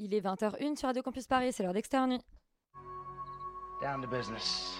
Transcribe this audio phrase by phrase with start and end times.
[0.00, 2.18] Il est 20h01 sur Radio Campus Paris, c'est l'heure d'externe.
[3.82, 4.78] Down to business.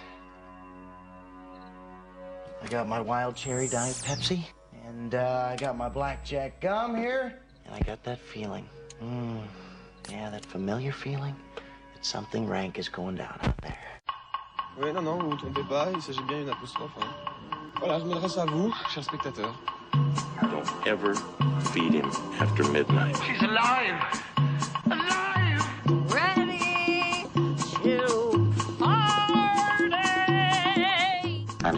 [2.62, 4.40] I got my wild cherry diet Pepsi,
[4.88, 7.32] and uh, I got my blackjack gum here,
[7.66, 8.64] and I got that feeling.
[9.02, 9.40] Mm,
[10.10, 11.34] yeah, that familiar feeling
[11.94, 13.76] that something rank is going down out there.
[14.80, 16.92] Oui, non, non, vous vous trompez pas, il s'agit bien d'une apostrophe.
[17.00, 17.06] hein.
[17.78, 19.54] Voilà, je m'adresse à vous, chers spectateurs.
[20.42, 21.14] Don't ever
[21.72, 23.16] feed him after midnight.
[23.24, 23.42] She's!
[23.42, 24.00] Alive!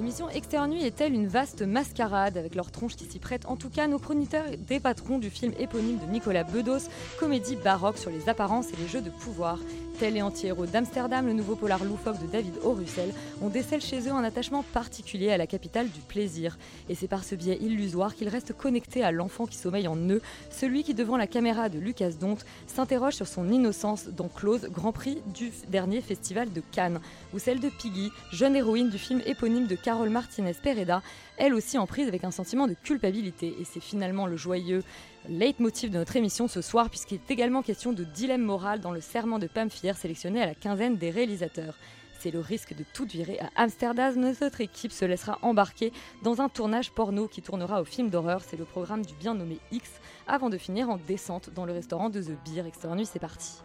[0.00, 3.44] L'émission Externe Nuit est-elle une vaste mascarade avec leurs tronches qui s'y prêtent?
[3.44, 7.98] En tout cas, nos chroniqueurs des patrons du film éponyme de Nicolas Bedos, comédie baroque
[7.98, 9.58] sur les apparences et les jeux de pouvoir.
[10.00, 13.12] Tel et anti-héros d'Amsterdam, le nouveau polar loufoque de David Orussel,
[13.42, 16.56] on décèle chez eux un attachement particulier à la capitale du plaisir.
[16.88, 20.22] Et c'est par ce biais illusoire qu'ils restent connectés à l'enfant qui sommeille en eux,
[20.50, 24.92] celui qui, devant la caméra de Lucas Dont, s'interroge sur son innocence dans Close, Grand
[24.92, 27.00] Prix du dernier festival de Cannes,
[27.34, 31.02] ou celle de Piggy, jeune héroïne du film éponyme de Carol Martinez Pereda,
[31.36, 33.54] elle aussi en prise avec un sentiment de culpabilité.
[33.60, 34.82] Et c'est finalement le joyeux
[35.28, 39.00] leitmotiv de notre émission ce soir, puisqu'il est également question de dilemme moral dans le
[39.00, 41.74] serment de Pamphire sélectionné à la quinzaine des réalisateurs.
[42.18, 44.14] C'est le risque de tout virer à Amsterdam.
[44.14, 45.90] Notre équipe se laissera embarquer
[46.22, 48.42] dans un tournage porno qui tournera au film d'horreur.
[48.46, 49.88] C'est le programme du bien nommé X,
[50.26, 52.66] avant de finir en descente dans le restaurant de The Beer.
[52.66, 53.62] Externe c'est parti.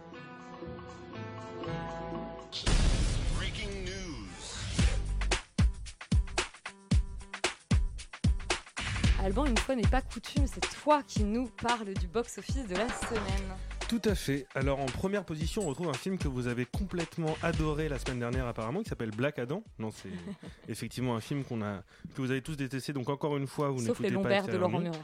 [9.26, 12.88] Alban, une fois n'est pas coutume, c'est toi qui nous parles du box-office de la
[12.88, 13.56] semaine.
[13.90, 14.46] Tout à fait.
[14.54, 18.20] Alors en première position, on retrouve un film que vous avez complètement adoré la semaine
[18.20, 19.64] dernière apparemment, qui s'appelle Black Adam.
[19.80, 20.12] Non, c'est
[20.70, 21.82] effectivement un film qu'on a,
[22.14, 22.94] que vous avez tous détesté.
[22.94, 24.80] Donc encore une fois, vous Sauf les n'écoutez pas lombaires de Laurent.
[24.80, 25.00] Murer.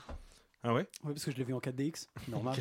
[0.62, 0.85] Ah ouais?
[1.03, 2.57] Oui, parce que je l'ai vu en 4DX, normal.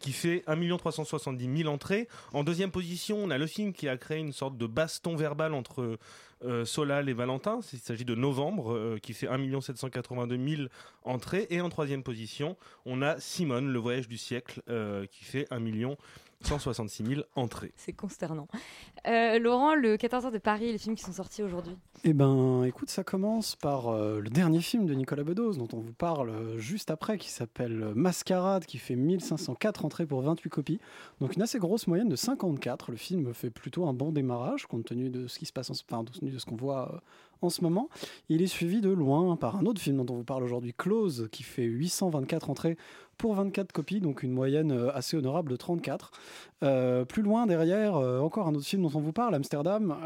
[0.00, 2.08] Qui fait 1 370 000 entrées.
[2.32, 5.54] En deuxième position, on a le film qui a créé une sorte de baston verbal
[5.54, 5.98] entre
[6.44, 7.60] euh, Solal et Valentin.
[7.72, 10.68] Il s'agit de Novembre, euh, qui fait 1 782 000
[11.04, 11.46] entrées.
[11.50, 15.60] Et en troisième position, on a Simone, le voyage du siècle, euh, qui fait 1
[16.46, 17.72] 166 000 entrées.
[17.76, 18.48] C'est consternant.
[19.06, 21.76] Euh, Laurent, le 14 heures de Paris, les films qui sont sortis aujourd'hui.
[22.04, 25.80] Eh ben, écoute, ça commence par euh, le dernier film de Nicolas Bedos, dont on
[25.80, 30.80] vous parle euh, juste après, qui s'appelle Mascarade, qui fait 1504 entrées pour 28 copies.
[31.20, 32.90] Donc une assez grosse moyenne de 54.
[32.90, 35.74] Le film fait plutôt un bon démarrage, compte tenu de ce qui se passe, en,
[35.74, 36.98] ce- enfin, compte tenu de ce qu'on voit euh,
[37.40, 37.88] en ce moment.
[38.28, 41.28] Il est suivi de loin par un autre film dont on vous parle aujourd'hui, Close,
[41.32, 42.76] qui fait 824 entrées
[43.22, 46.10] pour 24 copies, donc une moyenne euh, assez honorable de 34.
[46.64, 49.96] Euh, plus loin derrière, euh, encore un autre film dont on vous parle, Amsterdam,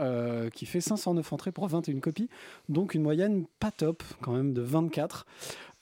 [0.53, 2.29] qui fait 509 entrées pour 21 copies,
[2.69, 5.25] donc une moyenne pas top quand même de 24.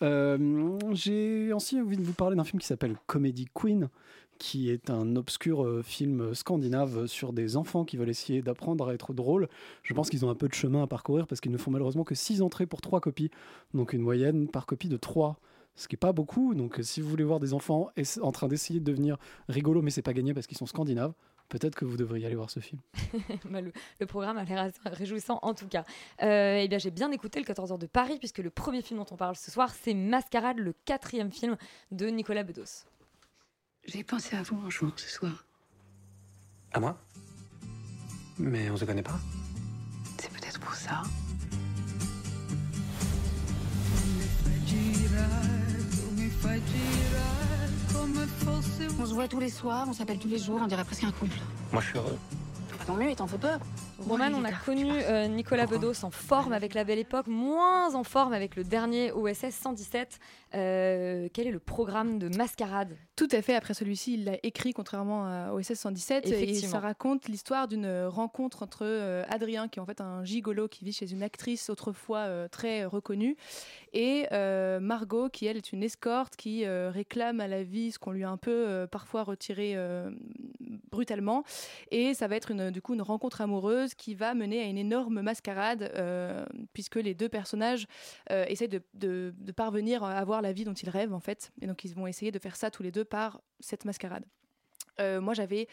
[0.02, 3.88] Euh, J'ai aussi envie de vous parler d'un film qui s'appelle Comedy Queen,
[4.38, 9.12] qui est un obscur film scandinave sur des enfants qui veulent essayer d'apprendre à être
[9.12, 9.48] drôles.
[9.82, 12.04] Je pense qu'ils ont un peu de chemin à parcourir parce qu'ils ne font malheureusement
[12.04, 13.32] que 6 entrées pour 3 copies,
[13.74, 15.36] donc une moyenne par copie de 3
[15.76, 16.54] ce qui est pas beaucoup.
[16.54, 17.90] Donc, si vous voulez voir des enfants
[18.20, 19.16] en train d'essayer de devenir
[19.48, 21.12] rigolos, mais c'est pas gagné parce qu'ils sont scandinaves,
[21.48, 22.80] peut-être que vous devriez aller voir ce film.
[23.50, 25.84] Bah, le, le programme a l'air assez réjouissant en tout cas.
[26.22, 29.00] Euh, eh bien, j'ai bien écouté le 14 heures de Paris puisque le premier film
[29.00, 31.56] dont on parle ce soir, c'est Mascarade, le quatrième film
[31.90, 32.86] de Nicolas Bedos.
[33.86, 35.44] J'ai pensé à vous en jouant ce soir.
[36.72, 36.98] À moi?
[38.38, 39.18] Mais on se connaît pas?
[40.18, 41.02] C'est peut-être pour ça.
[49.00, 51.12] On se voit tous les soirs, on s'appelle tous les jours, on dirait presque un
[51.12, 51.38] couple.
[51.72, 52.18] Moi je suis heureux.
[52.78, 53.58] Pas tant mieux, il t'en fait peur.
[54.00, 58.04] Roman, on a connu euh, Nicolas Bedos en forme avec La Belle Époque, moins en
[58.04, 60.18] forme avec le dernier OSS 117.
[60.54, 62.96] Euh, quel est le programme de Mascarade?
[63.16, 63.54] Tout à fait.
[63.54, 68.62] Après celui-ci, il l'a écrit contrairement à OSS 117 et ça raconte l'histoire d'une rencontre
[68.62, 72.18] entre euh, Adrien, qui est en fait un gigolo qui vit chez une actrice autrefois
[72.18, 73.36] euh, très reconnue,
[73.94, 77.98] et euh, Margot, qui elle est une escorte qui euh, réclame à la vie ce
[78.00, 80.10] qu'on lui a un peu euh, parfois retiré euh,
[80.90, 81.44] brutalement.
[81.92, 84.78] Et ça va être une, du coup une rencontre amoureuse qui va mener à une
[84.78, 87.86] énorme mascarade, euh, puisque les deux personnages
[88.30, 91.52] euh, essayent de, de- parvenir à avoir la vie dont ils rêvent en fait.
[91.60, 94.24] Et donc ils vont essayer de faire ça tous les deux par cette mascarade.
[95.00, 95.66] Euh, moi, j'avais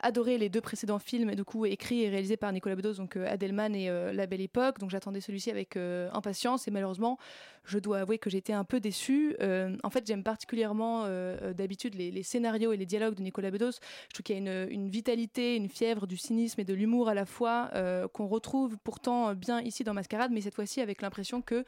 [0.00, 3.26] adoré les deux précédents films, du coup écrits et réalisés par Nicolas Bedos, donc euh,
[3.30, 4.78] Adelman et euh, La Belle Époque.
[4.78, 7.18] Donc j'attendais celui-ci avec euh, impatience et malheureusement,
[7.64, 9.34] je dois avouer que j'étais un peu déçue.
[9.82, 11.08] En fait, j'aime particulièrement
[11.54, 13.70] d'habitude les, scénarios et les dialogues de Nicolas Bedos.
[13.70, 17.14] Je trouve qu'il y a une, vitalité, une fièvre du cynisme et de l'humour à
[17.14, 17.70] la fois
[18.12, 21.64] qu'on retrouve pourtant bien ici dans Mascarade, mais cette fois-ci avec l'impression que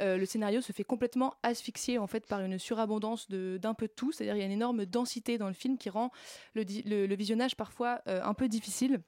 [0.00, 4.12] le scénario se fait complètement asphyxier en fait par une surabondance d'un peu tout.
[4.12, 6.10] C'est-à-dire il y a une énorme densité dans le film qui rend
[6.56, 9.00] le- le visionnage parfois euh, un peu difficile.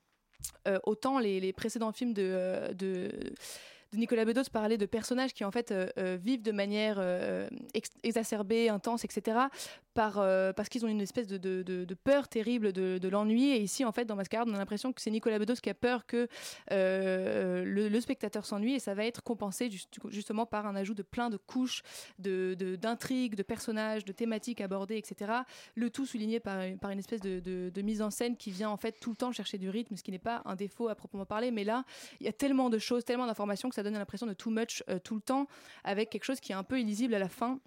[0.67, 3.11] Euh, autant les, précédents films de, euh, de,
[3.93, 7.49] de Nicolas Bedos parlaient de personnages qui en fait euh, euh, vivent de manière euh,
[7.75, 9.39] ex- exacerbée, intense, etc.
[9.93, 10.15] Par,
[10.55, 13.51] parce qu'ils ont une espèce de, peur terrible de, l'ennui.
[13.51, 15.75] Et ici, en fait, dans Mascarade, on a l'impression que c'est Nicolas Bedos qui a
[15.75, 16.29] peur que
[16.71, 21.29] le, spectateur s'ennuie et ça va être compensé juste- justement par un ajout de plein
[21.29, 21.83] de couches,
[22.19, 25.33] d'intrigues, de, personnages, de thématiques abordées, etc.
[25.75, 28.93] Le tout souligné par, par une espèce de mise en scène qui vient en fait
[29.01, 31.51] tout le temps chercher du rythme, ce qui n'est pas un défaut à proprement parler.
[31.51, 31.85] Mais là,
[32.21, 34.83] il y a tellement de choses, tellement d'informations que ça donne l'impression de too much
[34.89, 35.47] euh, tout le temps,
[35.85, 37.61] avec quelque chose qui est un peu illisible à la fin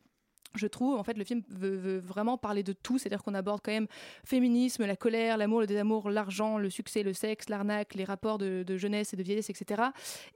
[0.56, 3.62] je trouve, en fait, le film veut, veut vraiment parler de tout, c'est-à-dire qu'on aborde
[3.64, 3.88] quand même
[4.24, 8.64] féminisme, la colère, l'amour, le désamour, l'argent, le succès, le sexe, l'arnaque, les rapports de,
[8.66, 9.82] de jeunesse et de vieillesse, etc.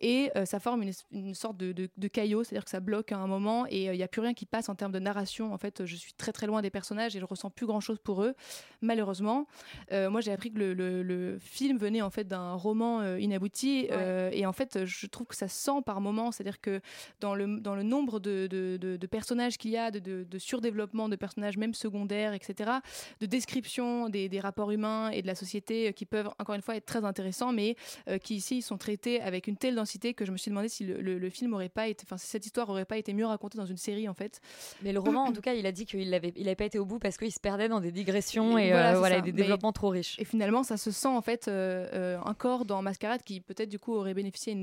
[0.01, 3.17] Et euh, ça forme une, sorte de, de, de caillot, c'est-à-dire que ça bloque à
[3.17, 5.53] un moment et euh, il n'y a plus rien qui passe en termes de narration.
[5.53, 8.23] En fait, je suis très très loin des personnages et je ressens plus grand-chose pour
[8.23, 8.33] eux,
[8.81, 9.47] malheureusement.
[9.91, 13.87] Euh, moi, j'ai appris que le, le- le film venait en fait d'un roman inabouti
[14.31, 16.81] et en fait, je trouve que ça sent par moments, c'est-à-dire que
[17.19, 21.15] dans le, dans le nombre de personnages qu'il y a, de, de- de surdéveloppement de
[21.15, 22.71] personnages même secondaires, etc.,
[23.19, 26.61] de description des, des rapports humains et de la société euh, qui peuvent encore une
[26.61, 27.75] fois être très intéressants, mais
[28.07, 30.83] euh, qui ici sont traités avec une telle densité que je me suis demandé si
[30.85, 33.25] le, le- le film aurait pas été, enfin si cette histoire aurait pas été mieux
[33.25, 34.39] racontée dans une série en fait.
[34.81, 36.79] Mais le roman, en tout cas, il a dit qu'il n'avait il avait pas été
[36.79, 39.31] au bout parce qu'il se perdait dans des digressions et, voilà, euh, voilà, et des
[39.31, 40.15] Mais- développements trop riches.
[40.19, 43.93] Et finalement, ça se sent en fait euh, encore dans Mascarade qui peut-être du coup
[43.93, 44.55] aurait bénéficié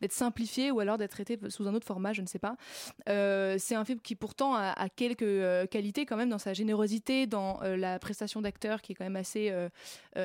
[0.00, 2.56] d'être simplifié ou alors d'être traité sous un autre format, je ne sais pas.
[3.06, 7.26] C'est un film qui pourtant a, a quelques euh, qualités quand même dans sa générosité,
[7.26, 9.68] dans euh, la prestation d'acteur qui est quand même assez euh,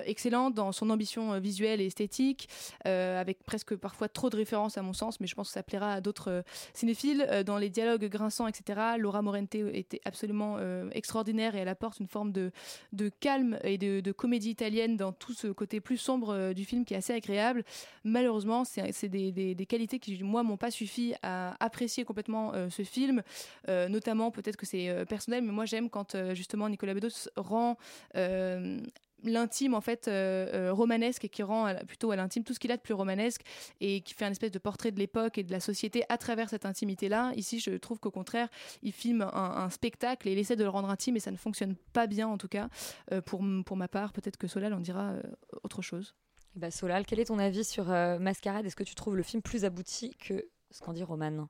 [0.05, 2.49] excellente, dans son ambition visuelle et esthétique,
[2.83, 5.93] avec presque parfois trop de références à mon sens, mais je pense que ça plaira
[5.93, 7.43] à d'autres cinéphiles.
[7.45, 10.57] Dans les dialogues grinçants, etc., Laura Morente était absolument
[10.91, 12.51] extraordinaire et elle apporte une forme de,
[12.93, 16.93] de calme et de, comédie italienne dans tout ce côté plus sombre du film qui
[16.93, 17.63] est assez agréable.
[18.03, 23.21] Malheureusement, c'est des, des- qualités qui, moi, m'ont pas suffi à apprécier complètement ce film.
[23.67, 27.77] Notamment, peut-être que c'est euh, personnel, mais moi, j'aime quand euh, justement Nicolas Bedos rend.
[28.15, 28.79] euh,
[29.23, 32.59] l'intime en fait euh, euh, romanesque et qui rend à- plutôt à l'intime tout ce
[32.59, 33.41] qu'il a de plus romanesque
[33.81, 36.47] et qui fait un espèce de portrait de l'époque et de la société à travers
[36.49, 38.49] cette intimité là ici je trouve qu'au contraire
[38.83, 41.37] il filme un, un spectacle et il essaie de le rendre intime et ça ne
[41.37, 42.69] fonctionne pas bien en tout cas
[43.13, 45.23] euh, pour, pour ma part peut-être que Solal en dira euh,
[45.63, 46.13] autre chose
[46.55, 48.65] Bah, Solal, quel est ton avis sur euh, Mascarade?
[48.67, 51.47] Est-ce que tu trouves le film plus abouti que ce qu'en dit Roman?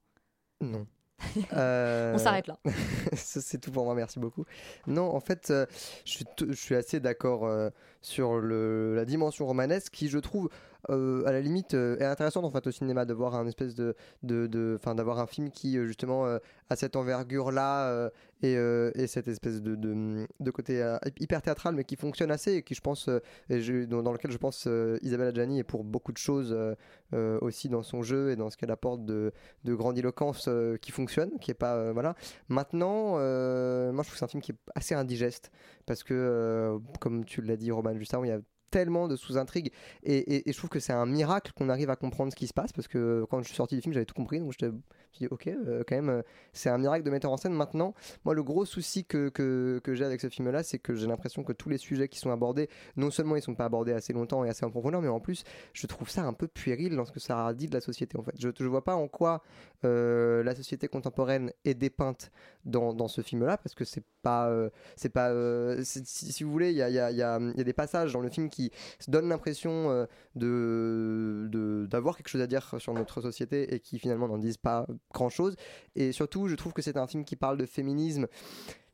[0.62, 0.88] Non.
[1.53, 2.57] Euh, On s'arrête là.
[3.13, 4.45] C'est tout pour moi, merci beaucoup.
[4.88, 5.65] Non, en fait, euh,
[6.06, 7.69] je, suis t- je suis assez d'accord euh,
[8.01, 10.50] sur le, la dimension romanesque qui, je trouve,
[10.89, 13.75] euh, à la limite, euh, est intéressante en fait au cinéma de voir un espèce
[13.75, 14.47] de, de,
[14.93, 18.09] d'avoir un film qui euh, justement a cette envergure là
[18.41, 22.63] et, et cette espèce de, de, de côté hyper théâtral mais qui fonctionne assez et
[22.63, 24.67] qui je pense dans, lequel je pense
[25.01, 26.55] Isabelle Adjani est pour beaucoup de choses
[27.13, 29.31] aussi dans son jeu et dans ce qu'elle apporte de,
[29.63, 30.49] de grandiloquence
[30.81, 32.15] qui fonctionne qui est pas voilà.
[32.49, 35.51] Maintenant moi je trouve que c'est un film qui est assez indigeste
[35.85, 38.39] parce que comme tu l'as dit Roman juste avant il y a
[38.72, 39.72] tellement de sous-intrigues.
[40.04, 42.54] Et, et- je trouve que c'est un miracle qu'on arrive à comprendre ce qui se
[42.54, 44.54] passe parce que quand je suis sorti du film j'avais tout compris donc
[45.19, 46.22] dit ok euh, quand même euh,
[46.54, 47.54] c'est un miracle de mettre en scène.
[47.54, 47.94] Maintenant
[48.24, 51.44] moi le gros souci que, que, j'ai avec ce film là c'est que j'ai l'impression
[51.44, 54.44] que tous les sujets qui sont abordés non seulement ils sont pas abordés assez longtemps
[54.44, 55.44] et assez en profondeur mais en plus
[55.74, 58.24] je trouve ça un peu puéril dans ce que ça dit de la société en
[58.24, 58.34] fait.
[58.40, 59.42] Je, je vois pas en quoi
[59.84, 62.31] euh, la société contemporaine est dépeinte
[62.66, 64.52] dans, ce film là parce que c'est pas
[64.95, 65.31] c'est pas
[65.84, 68.30] si, vous voulez il y a, y, a, y, y a des passages dans le
[68.30, 68.72] film qui
[69.07, 74.38] donnent l'impression de- d'avoir quelque chose à dire sur notre société et qui finalement n'en
[74.38, 75.56] disent pas grand chose
[75.95, 78.28] et surtout je trouve que c'est un film qui parle de féminisme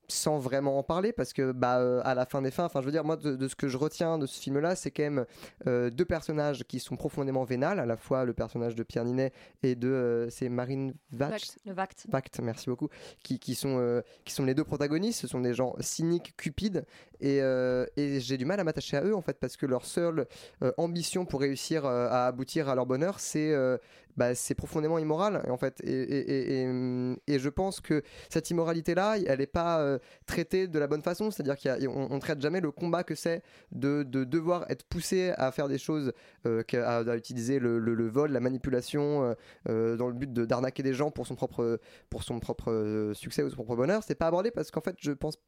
[0.07, 2.85] sans vraiment en parler parce que bah euh, à la fin des fins enfin je
[2.85, 5.03] veux dire moi de, de ce que je retiens de ce film là c'est quand
[5.03, 5.25] même
[5.67, 9.31] euh, deux personnages qui sont profondément vénales à la fois le personnage de Pierre Ninet
[9.63, 11.73] et de euh, c'est Marine Vacht le
[12.43, 12.89] merci beaucoup,
[13.23, 15.21] qui, qui sont, euh, qui sont les deux protagonistes.
[15.21, 16.85] Ce sont des gens cyniques, cupides,
[17.21, 19.85] et, euh, et j'ai du mal à m'attacher à eux en fait, parce que leur
[19.85, 20.25] seule
[20.63, 23.53] euh, ambition pour réussir euh, à aboutir à leur bonheur, c'est
[24.17, 25.79] bah, c'est profondément immoral en fait.
[25.85, 26.67] Et, et-
[27.27, 31.31] et- je pense que cette immoralité-là, elle n'est pas traitée de la bonne façon.
[31.31, 35.51] C'est-à-dire qu'on on traite jamais le combat que c'est de, de devoir être poussé à
[35.53, 36.11] faire des choses,
[36.45, 39.33] à, utiliser le, le- vol, la manipulation,
[39.65, 43.55] dans le but d'arnaquer des gens pour son propre, pour son propre succès ou son
[43.55, 44.03] propre bonheur.
[44.05, 45.39] C'est pas abordé parce qu'en fait, je pense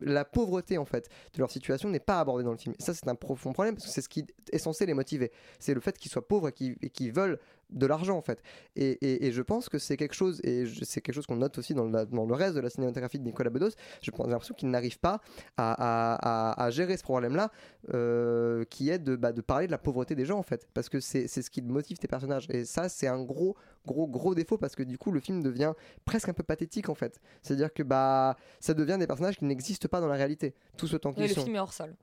[0.00, 2.74] la pauvreté en fait de leur situation n'est pas abordée dans le film.
[2.78, 5.32] Et ça, c'est un profond problème parce que c'est ce qui est censé les motiver.
[5.58, 7.38] C'est le fait qu'ils soient pauvres et qu'ils veulent
[7.72, 8.42] de l'argent en fait.
[8.76, 11.56] Et, et- et je pense que c'est quelque chose, et c'est quelque chose qu'on note
[11.58, 13.70] aussi dans, la- dans le reste de la cinématographie de Nicolas Bedos.
[14.00, 15.20] J'ai l'impression qu'il n'arrive pas
[15.56, 17.50] à, à- à- à gérer ce problème-là,
[17.94, 20.88] euh, qui est de, bah, de parler de la pauvreté des gens en fait, parce
[20.88, 22.46] que c'est ce qui motive tes personnages.
[22.50, 25.72] Et ça, c'est un gros, gros, gros défaut parce que du coup, le film devient
[26.04, 27.20] presque un peu pathétique en fait.
[27.42, 31.12] C'est-à-dire que bah, ça devient des personnages qui n'existent pas dans la réalité, tout autant
[31.12, 31.94] qu'ils Ouais, le sont film est hors sol.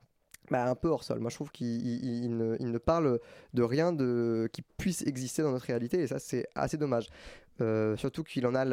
[0.50, 1.20] Bah, un peu hors sol.
[1.20, 3.20] Moi, je trouve qu'il il- il ne, parle
[3.54, 7.08] de rien de, qui puisse exister dans notre réalité, et ça, c'est assez dommage.
[7.60, 8.64] Euh, surtout qu'il en a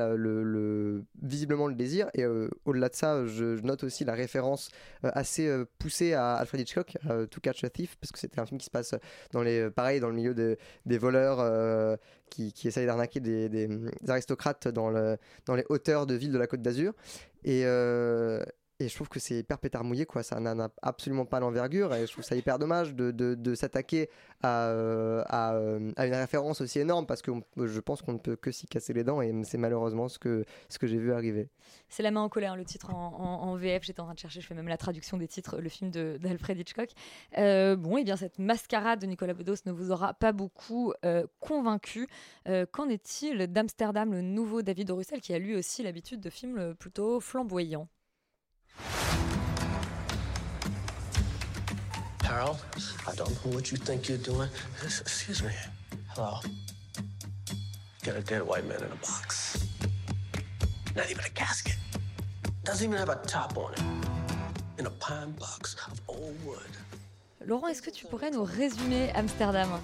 [1.22, 4.70] visiblement le désir, et euh, au-delà de ça, je, note aussi la référence
[5.04, 6.98] euh, assez poussée à Alfred Hitchcock,
[7.30, 8.96] To Catch a Thief, parce que c'était un film qui se passe
[9.34, 11.98] dans les, pareil, dans le milieu de- des voleurs
[12.30, 13.70] qui, essayent d'arnaquer des, des
[14.08, 16.94] aristocrates dans, le, dans les hauteurs de ville de la Côte d'Azur.
[17.44, 17.64] Et,
[18.80, 20.22] et je trouve que c'est hyper pétard mouillé, quoi.
[20.22, 21.96] Ça n'a absolument pas l'envergure.
[21.96, 24.10] Et je trouve ça hyper dommage de, de- s'attaquer
[24.44, 28.36] à, euh, euh, à une référence aussi énorme parce que je pense qu'on ne peut
[28.36, 29.20] que s'y casser les dents.
[29.22, 31.50] Et c'est malheureusement ce que, ce que j'ai vu arriver.
[31.90, 33.84] C'est La main en colère, le titre en, VF.
[33.84, 36.60] J'étais en train de chercher, je fais même la traduction des titres, le film d'Alfred
[36.60, 36.90] Hitchcock.
[37.40, 40.94] Euh, bon, et bien cette mascarade de Nicolas Bedos ne vous aura pas beaucoup
[41.40, 42.08] convaincu.
[42.72, 44.92] Qu'en est-il d'Amsterdam, le nouveau David.
[44.92, 47.88] Russell, qui a lui aussi l'habitude de films plutôt flamboyants?
[52.38, 52.60] Harold,
[53.08, 54.48] I don't know what you think you're doing.
[54.86, 55.50] S- Excuse me.
[56.10, 56.40] Hello.
[58.04, 59.66] Got a dead white man in a box.
[60.96, 61.76] Not even a casket.
[62.64, 63.82] Doesn't even have a top on it.
[64.78, 66.60] In a pine box of old wood.
[67.44, 69.80] Laurent, est-ce que tu pourrais nous résumer Amsterdam?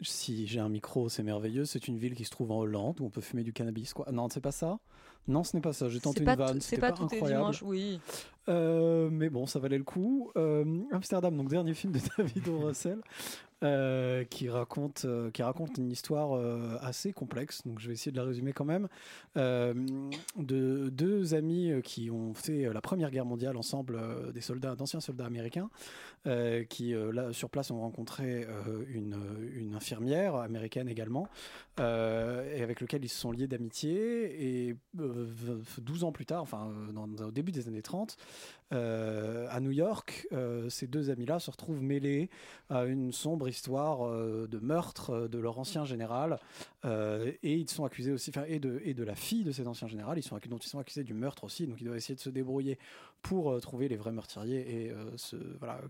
[0.00, 1.64] Si j'ai un micro, c'est merveilleux.
[1.64, 3.94] C'est une ville qui se trouve en Hollande où on peut fumer du cannabis.
[3.94, 4.04] Quoi.
[4.12, 4.78] Non, c'est pas ça?
[5.26, 5.88] Non, ce n'est pas ça.
[5.88, 6.60] J'ai tenté une vanne.
[6.60, 8.00] c'est pas, pas, tous dimanches, oui.
[8.48, 10.30] Euh, mais bon, ça valait le coup.
[10.36, 12.58] Euh, Amsterdam, donc dernier film de David O.
[12.58, 12.98] Russell,
[13.62, 16.38] euh, qui raconte qui raconte une histoire
[16.82, 17.62] assez complexe.
[17.64, 18.88] Donc je vais essayer de la résumer quand même.
[19.36, 23.98] De deux amis qui ont fait la Première Guerre mondiale ensemble,
[24.32, 25.70] des soldats, d'anciens soldats américains,
[26.68, 28.46] qui là sur place ont rencontré
[28.88, 29.16] une,
[29.54, 31.28] une infirmière américaine également,
[31.78, 34.68] et avec lequel ils se sont liés d'amitié.
[34.68, 34.76] Et
[35.78, 38.16] 12 ans plus tard, enfin euh, au début des années 30,
[38.74, 42.28] euh, à New York, euh, ces deux amis-là se retrouvent mêlés
[42.68, 46.38] à une sombre histoire euh, de meurtre de leur ancien général,
[47.42, 49.88] et ils sont accusés aussi, enfin, et de, et de la fille de cet ancien
[49.88, 52.20] général, ils sont, dont ils sont accusés du meurtre aussi, donc ils doivent essayer de
[52.20, 52.78] se débrouiller
[53.22, 55.80] pour trouver les vrais meurtriers et se, voilà,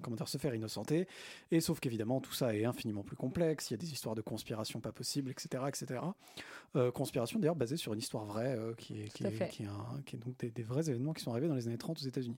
[0.00, 1.08] comment dire, se faire innocenter.
[1.50, 4.20] Et sauf qu'évidemment, tout ça est infiniment plus complexe, il y a des histoires de
[4.20, 5.64] conspiration pas possibles, etc.
[5.66, 6.00] etc.
[6.94, 9.48] Conspiration d'ailleurs basée sur une histoire vraie qui est, qui Tout à est- fait.
[9.48, 11.66] qui est un- qui est donc des, des vrais événements qui sont arrivés dans les
[11.66, 12.36] années 30 aux États-Unis.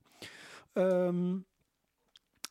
[0.78, 1.36] Euh,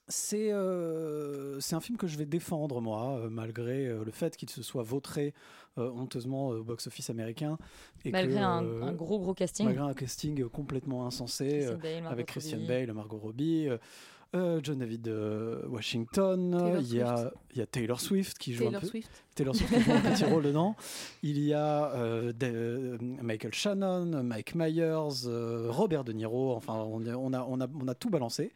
[0.10, 4.36] c'est euh, c'est un film que je vais défendre, moi, euh, malgré euh, le fait
[4.36, 5.34] qu'il se soit vautré
[5.78, 7.58] euh, honteusement au box-office américain.
[8.04, 9.66] Et Malgré que, un- euh, un gros, gros casting.
[9.66, 12.68] Malgré un casting complètement insensé, Bale, avec Christian Robbie.
[12.68, 13.70] Bale, Margot Robbie.
[14.36, 17.34] John David euh, Washington, Taylor il y, a, Swift.
[17.52, 19.23] il y a Taylor Swift qui joue un Taylor peu, Swift.
[19.36, 20.76] Taylor Swift joue un petit rôle dedans.
[21.24, 26.54] Il y a euh, de- euh, Michael Shannon, Mike Myers, euh, Robert De Niro.
[26.56, 28.52] Enfin, on, a- on a, on, a, on a tout balancé.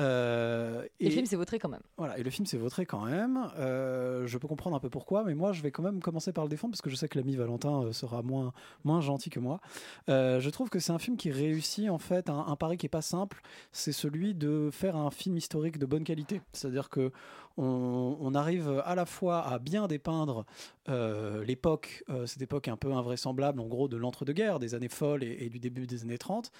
[0.00, 1.82] Euh, Et le film s'est vautré quand même.
[1.98, 3.38] Voilà, et le film s'est vautré quand même.
[3.56, 6.50] Je peux comprendre un peu pourquoi, mais moi, je vais quand même commencer par le
[6.50, 8.52] défendre parce que je sais que l'ami Valentin sera moins,
[8.84, 9.60] moins gentil que moi.
[10.08, 12.88] Je trouve que c'est un film qui réussit en fait un, un pari qui est
[12.88, 13.42] pas simple.
[13.72, 16.40] C'est celui de faire un film historique de bonne qualité.
[16.52, 17.10] C'est-à-dire que
[17.56, 20.46] on, arrive à la fois à bien dépeindre
[20.88, 25.22] euh, l'époque, euh, cette époque un peu invraisemblable, en gros, de l'entre-deux-guerres, des années folles
[25.22, 26.50] et, du début des années 30,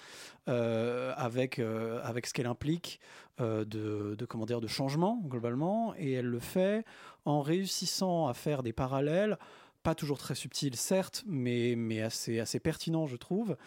[0.47, 2.99] euh, avec, avec ce qu'elle implique
[3.39, 6.85] de, comment dire, de changement, globalement, et elle le fait
[7.25, 9.37] en réussissant à faire des parallèles
[9.81, 13.57] pas toujours très subtil, certes, mais, mais assez, assez pertinent, je trouve,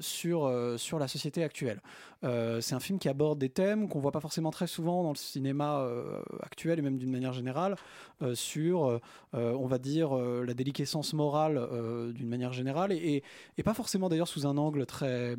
[0.00, 1.80] sur, sur la société actuelle.
[2.24, 5.12] Euh, c'est un film qui aborde des thèmes qu'on voit pas forcément très souvent dans
[5.12, 7.76] le cinéma euh, actuel et même d'une manière générale,
[8.22, 9.00] euh, sur,
[9.32, 11.68] on va dire, la déliquescence morale
[12.12, 13.22] d'une manière générale, et,
[13.64, 15.36] pas forcément d'ailleurs sous un angle très,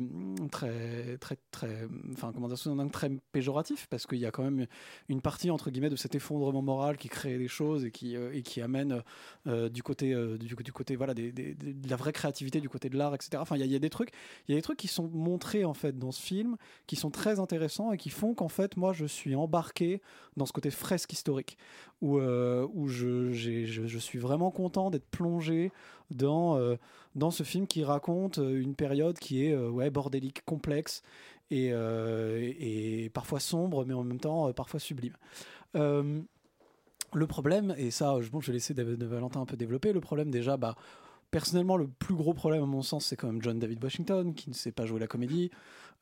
[0.52, 4.30] très, très, très, enfin comment dire, sous un angle très péjoratif, parce qu'il y a
[4.30, 4.66] quand même
[5.08, 8.42] une partie entre guillemets de cet effondrement moral qui crée des choses et qui, et
[8.42, 9.02] qui amène
[9.46, 13.38] du côté, du, côté voilà, de la vraie créativité, du côté de l'art, etc.
[13.40, 14.10] Enfin, il y, y a des trucs,
[14.46, 16.56] il y a des trucs qui sont montrés en fait dans ce film,
[16.86, 20.00] qui sont très intéressants et qui font qu'en fait, moi, je suis embarqué
[20.36, 21.56] dans ce côté fresque historique,
[22.00, 25.72] où, euh, où je, je, je suis vraiment content d'être plongé
[26.10, 26.76] dans, euh,
[27.14, 31.02] dans ce film qui raconte euh, une période qui est euh, ouais, bordélique, complexe
[31.50, 35.16] et, et, parfois sombre, mais en même temps parfois sublime.
[35.74, 40.56] Le problème, et ça, bon, je vais laisser Valentin un peu développer, le problème déjà,
[40.56, 40.76] bah,
[41.32, 44.48] personnellement, le plus gros problème à mon sens, c'est quand même John David Washington, qui
[44.48, 45.50] ne sait pas jouer la comédie.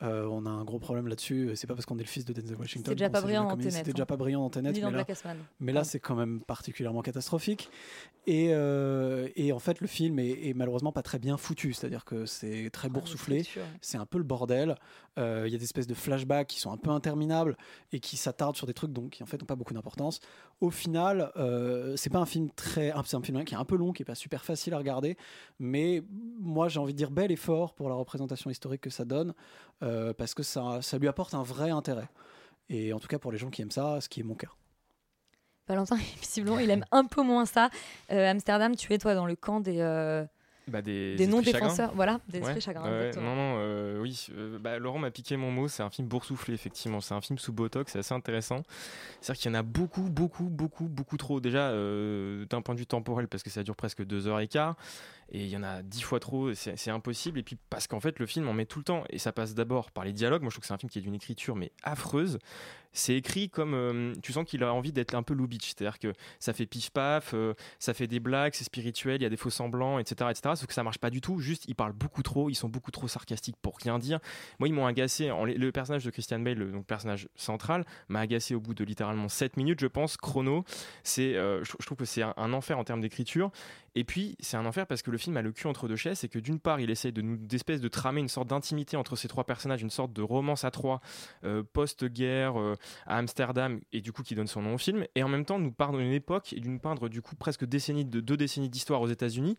[0.02, 1.50] Euh, on a un gros problème là-dessus.
[1.56, 2.84] C'est pas parce qu'on est le fils de Denzel Washington.
[2.84, 3.56] C'était déjà pas brillant.
[3.56, 3.82] Tenet, hein.
[3.84, 4.72] déjà pas brillant dans Tenet.
[4.72, 7.68] Ni dans mais là, Black mais là, c'est quand même particulièrement catastrophique.
[8.26, 11.72] Et, euh, et en fait, le film est, est malheureusement pas très bien foutu.
[11.72, 13.38] C'est-à-dire que c'est très boursouflé.
[13.38, 13.68] l'écriture, ouais.
[13.80, 14.76] C'est un peu le bordel.
[15.18, 17.56] Euh, Il y a des espèces de flashbacks qui sont un peu interminables
[17.90, 20.20] et qui s'attardent sur des trucs donc, qui en fait n'ont pas beaucoup d'importance.
[20.60, 22.92] Au final, euh, c'est pas un film très.
[23.04, 25.16] C'est un film qui est un peu long, qui est pas super facile à regarder.
[25.58, 26.04] Mais
[26.38, 29.34] moi, j'ai envie de dire bel effort pour la représentation historique que ça donne.
[29.82, 32.08] euh, parce que ça, ça lui apporte un vrai intérêt.
[32.68, 34.48] Et en tout cas, pour les gens qui aiment ça, ce qui est mon cas.
[35.68, 37.70] Valentin, visiblement, il aime un peu moins ça.
[38.10, 40.24] Euh, Amsterdam, tu es toi dans le camp des, euh,
[40.66, 41.92] Bah, des, des esprits non-défenseurs.
[41.94, 42.88] Voilà, des Ouais, esprits chagrins.
[43.16, 44.26] non, non, euh, oui.
[44.32, 45.68] euh, bah, Laurent m'a piqué mon mot.
[45.68, 47.00] C'est un film boursouflé, effectivement.
[47.02, 47.92] C'est un film sous botox.
[47.92, 48.62] C'est assez intéressant.
[49.20, 51.38] C'est-à-dire qu'il y en a beaucoup, beaucoup, beaucoup, beaucoup trop.
[51.40, 54.48] Déjà, euh, d'un point de vue temporel, parce que ça dure presque deux heures et
[54.48, 54.74] quart.
[55.30, 56.54] Et il y en a dix fois trop.
[56.54, 57.38] C'est impossible.
[57.38, 59.04] Et puis, parce qu'en fait, le film en met tout le temps.
[59.10, 60.42] Et ça passe d'abord par les dialogues.
[60.42, 62.38] Moi, je trouve que c'est un film qui est d'une écriture, mais affreuse.
[62.92, 63.74] C'est écrit comme.
[63.74, 65.74] euh, tu sens qu'il a envie d'être un peu Lubitsch.
[65.76, 69.28] C'est-à-dire que ça fait pif-paf, euh, ça fait des blagues, c'est spirituel, il y a
[69.28, 70.54] des faux semblants, etc., etc.
[70.56, 71.38] Sauf que ça marche pas du tout.
[71.38, 74.20] Juste, ils parlent beaucoup trop, ils sont beaucoup trop sarcastiques pour rien dire.
[74.58, 75.30] Moi, ils m'ont agacé.
[75.44, 79.28] Le personnage de Christian Bale, le donc, personnage central, m'a agacé au bout de littéralement
[79.28, 80.16] 7 minutes, je pense.
[80.16, 80.64] Chrono,
[81.02, 83.50] c'est, euh, je, trouve que c'est un enfer en termes d'écriture.
[83.98, 86.20] Et puis, c'est un enfer parce que le film a le cul entre deux chaises.
[86.20, 89.26] C'est que d'une part, il essaye de d'espèce de tramer une sorte d'intimité entre ces
[89.26, 91.00] trois personnages, une sorte de romance à trois,
[91.42, 92.76] euh, post-guerre euh,
[93.08, 95.04] à Amsterdam, et du coup qui donne son nom au film.
[95.16, 98.04] Et en même temps, nous peindre une époque et d'une peindre du coup presque décennie
[98.04, 99.56] de deux décennies d'histoire aux États-Unis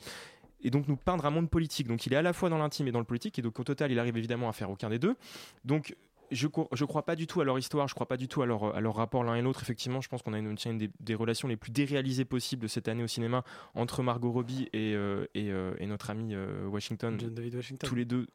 [0.61, 1.87] et donc nous peindre un monde politique.
[1.87, 3.65] Donc il est à la fois dans l'intime et dans le politique, et donc au
[3.65, 5.17] total, il arrive évidemment à faire aucun des deux.
[5.65, 5.97] Donc
[6.31, 8.45] je ne crois pas du tout à leur histoire, je crois pas du tout à
[8.45, 9.61] leur, à leur rapport l'un et l'autre.
[9.61, 12.67] Effectivement, je pense qu'on a une, une des, des relations les plus déréalisées possibles de
[12.67, 13.43] cette année au cinéma
[13.75, 17.17] entre Margot Robbie et, euh, et, euh, et notre ami euh, Washington.
[17.19, 17.89] John David Washington.
[17.89, 18.27] Tous les deux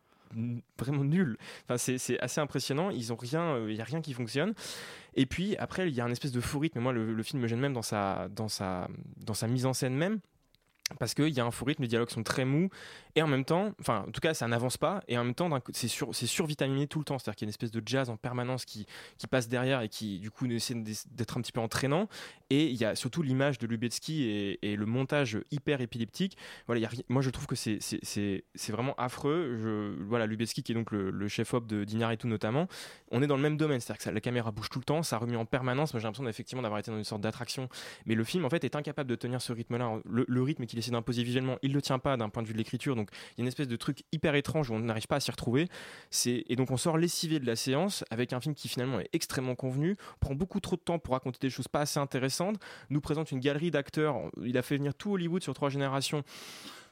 [0.78, 1.36] vraiment nuls.
[1.68, 2.90] Enfin, c'est assez impressionnant.
[2.90, 4.54] Ils ont rien, il y a rien qui fonctionne.
[5.14, 6.80] Et puis après, il y a un espèce de fou rythme.
[6.80, 9.72] Moi, le, le film me gêne même dans sa, dans sa, dans sa mise en
[9.72, 10.18] scène même.
[10.98, 12.68] Parce qu'il y a un faux rythme, les dialogues sont très mous,
[13.16, 15.48] et en même temps, enfin, en tout cas, ça n'avance pas, et en même temps,
[15.72, 17.18] c'est sur, survitaminé tout le temps.
[17.18, 18.86] C'est-à-dire qu'il y a une espèce de jazz en permanence qui,
[19.30, 22.08] passe derrière et qui, du coup, essaie d'être un petit peu entraînant.
[22.50, 24.24] Et il y a surtout l'image de Lubetsky
[24.60, 26.36] et, le montage hyper épileptique.
[26.66, 29.56] Voilà, moi, je trouve que c'est, vraiment affreux.
[29.56, 32.68] Je, voilà, Lubetsky, qui est donc le, le chef-op de d'Iñárritu notamment,
[33.14, 33.80] on est dans le même domaine.
[33.80, 35.94] C'est-à-dire que ça- la caméra bouge tout le temps, ça remue en permanence.
[35.94, 37.68] Moi, j'ai l'impression effectivement d'avoir été dans une sorte d'attraction.
[38.06, 40.00] Mais le film, en fait, est incapable de tenir ce rythme-là.
[40.04, 42.58] Le, rythme qu'il essaie d'imposer visuellement, il le tient pas d'un point de vue de
[42.58, 42.96] l'écriture.
[42.96, 45.20] Donc, il y a une espèce de truc hyper étrange où on n'arrive pas à
[45.20, 45.68] s'y retrouver.
[46.26, 49.54] Et donc on sort lessivé de la séance avec un film qui finalement est extrêmement
[49.54, 52.56] convenu, prend beaucoup trop de temps pour raconter des choses pas assez intéressantes,
[52.90, 54.16] nous présente une galerie d'acteurs.
[54.42, 56.22] Il a fait venir tout Hollywood sur trois générations.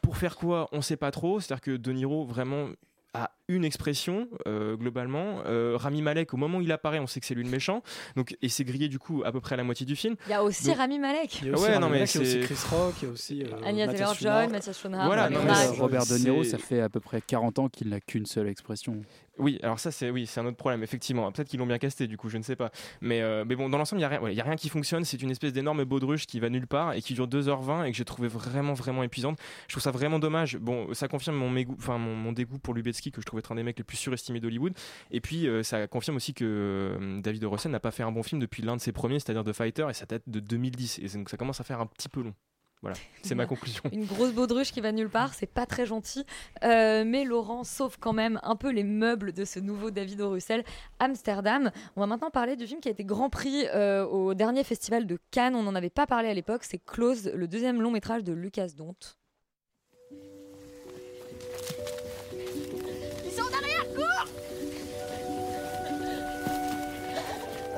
[0.00, 0.68] Pour faire quoi?
[0.72, 1.40] On sait pas trop.
[1.40, 2.68] C'est-à-dire que De Niro vraiment
[3.14, 5.42] a une expression euh, globalement.
[5.46, 7.82] Euh, Rami Malek, au moment où il apparaît, on sait que c'est lui le méchant.
[8.16, 10.16] Donc et c'est grillé du coup à peu près à la moitié du film.
[10.26, 11.40] Il y a aussi Donc- Rami Malek.
[11.42, 13.08] Il y a aussi Ouais, Rami non, mais a aussi c'est- Chris Rock, il y
[13.08, 14.50] a aussi euh, Mathias Taylor-Joy, Schoenaerts.
[14.50, 17.58] Mathias Schoenaerts, Voilà, non, mais Robert De Niro, c'est- ça fait à peu près 40
[17.58, 19.00] ans qu'il n'a qu'une seule expression.
[19.38, 21.32] Oui, alors ça c'est oui, c'est un autre problème effectivement.
[21.32, 22.70] Peut-être qu'ils l'ont bien casté du coup, je ne sais pas.
[23.00, 24.56] Mais euh, mais bon, dans l'ensemble, il y a rien, ouais, il y a rien
[24.56, 25.06] qui fonctionne.
[25.06, 27.96] C'est une espèce d'énorme baudruche qui va nulle part et qui dure 2h20 et que
[27.96, 29.38] j'ai trouvé vraiment vraiment épuisante.
[29.68, 30.58] Je trouve ça vraiment dommage.
[30.58, 33.56] Bon, ça confirme mon enfin mon, mon dégoût pour Lubetsky que je trouve être un
[33.56, 34.72] des mecs les plus surestimés d'Hollywood.
[35.10, 37.44] Et puis euh, ça confirme aussi que euh, David.
[37.44, 39.86] Russell n'a pas fait un bon film depuis l'un de ses premiers, c'est-à-dire The Fighter,
[39.90, 41.00] et ça date de 2010.
[41.00, 42.34] Et donc ça commence à faire un petit peu long.
[42.82, 43.82] Voilà, c'est ma conclusion.
[43.92, 46.26] Une grosse baudruche qui va nulle part, c'est pas très gentil.
[46.64, 50.20] Euh, mais Laurent sauve quand même un peu les meubles de ce nouveau David.
[50.20, 50.64] Russell,
[50.98, 51.70] Amsterdam.
[51.96, 55.06] On va maintenant parler du film qui a été Grand Prix euh, au dernier festival
[55.06, 55.54] de Cannes.
[55.54, 56.64] On n'en avait pas parlé à l'époque.
[56.64, 58.96] C'est Close, le deuxième long métrage de Lucas Dont.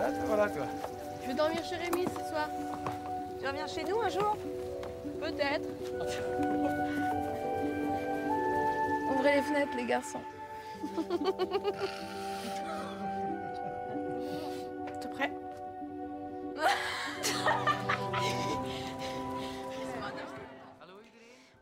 [0.06, 0.66] Ah, voilà toi.
[1.22, 2.50] Je vais dormir chez Rémi ce soir.
[3.40, 4.36] Tu reviens chez nous un jour
[5.18, 5.66] Peut-être.
[9.10, 10.20] Ouvrez les fenêtres, les garçons.
[15.00, 15.32] T'es prêt?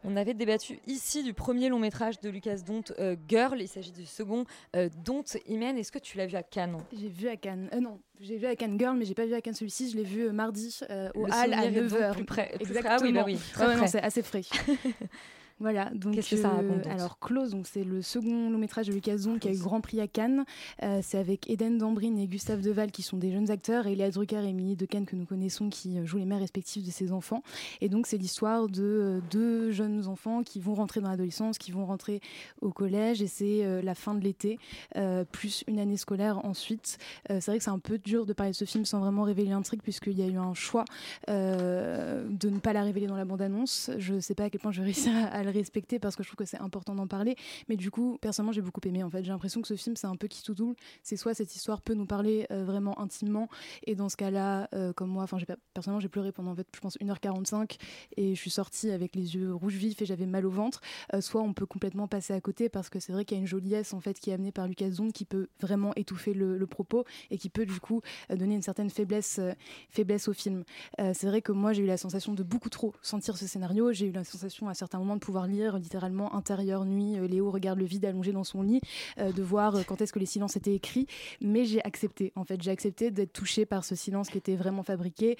[0.04, 3.60] On avait débattu ici du premier long métrage de Lucas Dont, euh, Girl.
[3.60, 5.78] Il s'agit du second, euh, Dont Imen.
[5.78, 6.76] Est-ce que tu l'as vu à Cannes?
[6.92, 7.68] J'ai vu à Cannes.
[7.72, 9.90] Euh, non, j'ai vu à Cannes Girl, mais j'ai pas vu à Cannes celui-ci.
[9.90, 10.80] Je l'ai vu euh, mardi
[11.14, 12.12] au Hall à souvenir est donc 9h.
[12.14, 12.56] plus près-.
[12.58, 12.94] Exactement.
[12.98, 13.88] Ah oui, bah oui, très Ouais, ouais, non, frais.
[13.88, 14.42] c'est assez frais.
[15.62, 18.58] Voilà, donc Qu'est-ce que ça euh, raconte, donc Alors Close, donc c'est le second long
[18.58, 20.44] métrage de Lucas Dont qui a eu Grand Prix à Cannes.
[20.82, 24.10] Euh, c'est avec Eden Dambrine et Gustave Deval qui sont des jeunes acteurs et Léa
[24.10, 26.90] Drucker et Émilie de Cannes que nous connaissons qui euh, jouent les mères respectives de
[26.90, 27.44] ces enfants.
[27.80, 31.70] Et donc c'est l'histoire de euh, deux jeunes enfants qui vont rentrer dans l'adolescence, qui
[31.70, 32.20] vont rentrer
[32.60, 34.58] au collège et c'est euh, la fin de l'été
[34.96, 36.98] euh, plus une année scolaire ensuite.
[37.30, 39.22] Euh, c'est vrai que c'est un peu dur de parler de ce film sans vraiment
[39.22, 40.84] révéler l'intrigue puisqu'il y a eu un choix
[41.28, 43.90] euh, de ne pas la révéler dans la bande-annonce.
[43.98, 46.22] Je sais pas à quel point je vais réussir à, à le respecter parce que
[46.22, 47.36] je trouve que c'est important d'en parler.
[47.68, 49.02] Mais du coup, personnellement, j'ai beaucoup aimé.
[49.02, 50.76] En fait, j'ai l'impression que ce film, c'est un peu qui tout double.
[51.02, 53.48] C'est soit cette histoire peut nous parler euh, vraiment intimement,
[53.84, 55.38] et dans ce cas-là, euh, comme moi, enfin,
[55.74, 57.76] personnellement, j'ai pleuré pendant, en fait, je pense, 1h45
[58.16, 60.80] et je suis sortie avec les yeux rouges vifs et j'avais mal au ventre.
[61.14, 63.42] Euh, soit on peut complètement passer à côté parce que c'est vrai qu'il y a
[63.42, 66.58] une joliesse en fait qui est amenée par Lucas Zond qui peut vraiment étouffer le,
[66.58, 69.40] le propos et qui peut du coup donner une certaine faiblesse,
[69.88, 70.64] faiblesse au film.
[70.98, 73.92] C'est vrai que moi j'ai eu la sensation de beaucoup trop sentir ce scénario.
[73.92, 77.18] J'ai eu la sensation à certains moments de pouvoir lire littéralement intérieur nuit.
[77.18, 78.80] euh, Léo regarde le vide allongé dans son lit,
[79.18, 81.06] euh, de voir euh, quand est-ce que les silences étaient écrits.
[81.40, 82.32] Mais j'ai accepté.
[82.36, 85.36] En fait, j'ai accepté d'être touchée par ce silence qui était vraiment fabriqué,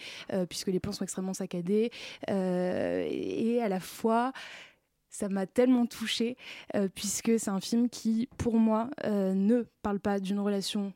[0.48, 1.90] puisque les plans sont extrêmement saccadés
[2.28, 4.32] et à la fois
[5.08, 6.36] ça m'a tellement touchée
[6.94, 10.92] puisque c'est un film qui, pour moi, ne parle pas d'une relation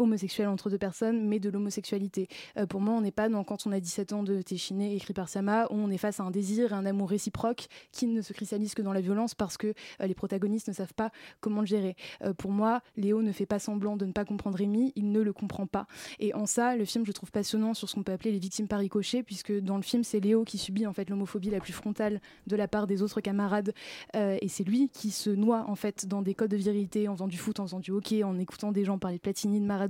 [0.00, 2.28] homosexuelle entre deux personnes, mais de l'homosexualité.
[2.56, 5.12] Euh, pour moi, on n'est pas dans Quand on a 17 ans de Téchiné, écrit
[5.12, 8.22] par Sama, où on est face à un désir et un amour réciproque qui ne
[8.22, 9.68] se cristallise que dans la violence parce que
[10.00, 11.10] euh, les protagonistes ne savent pas
[11.40, 11.96] comment le gérer.
[12.24, 15.20] Euh, pour moi, Léo ne fait pas semblant de ne pas comprendre Rémi, il ne
[15.20, 15.86] le comprend pas.
[16.18, 18.68] Et en ça, le film, je trouve passionnant sur ce qu'on peut appeler les victimes
[18.68, 21.72] par ricochet, puisque dans le film, c'est Léo qui subit en fait l'homophobie la plus
[21.72, 23.72] frontale de la part des autres camarades,
[24.14, 27.28] et c'est lui qui se noie en fait dans des codes de virilité, en faisant
[27.28, 29.89] du foot, en faisant du hockey, en écoutant des gens parler de Platini, de Maradona.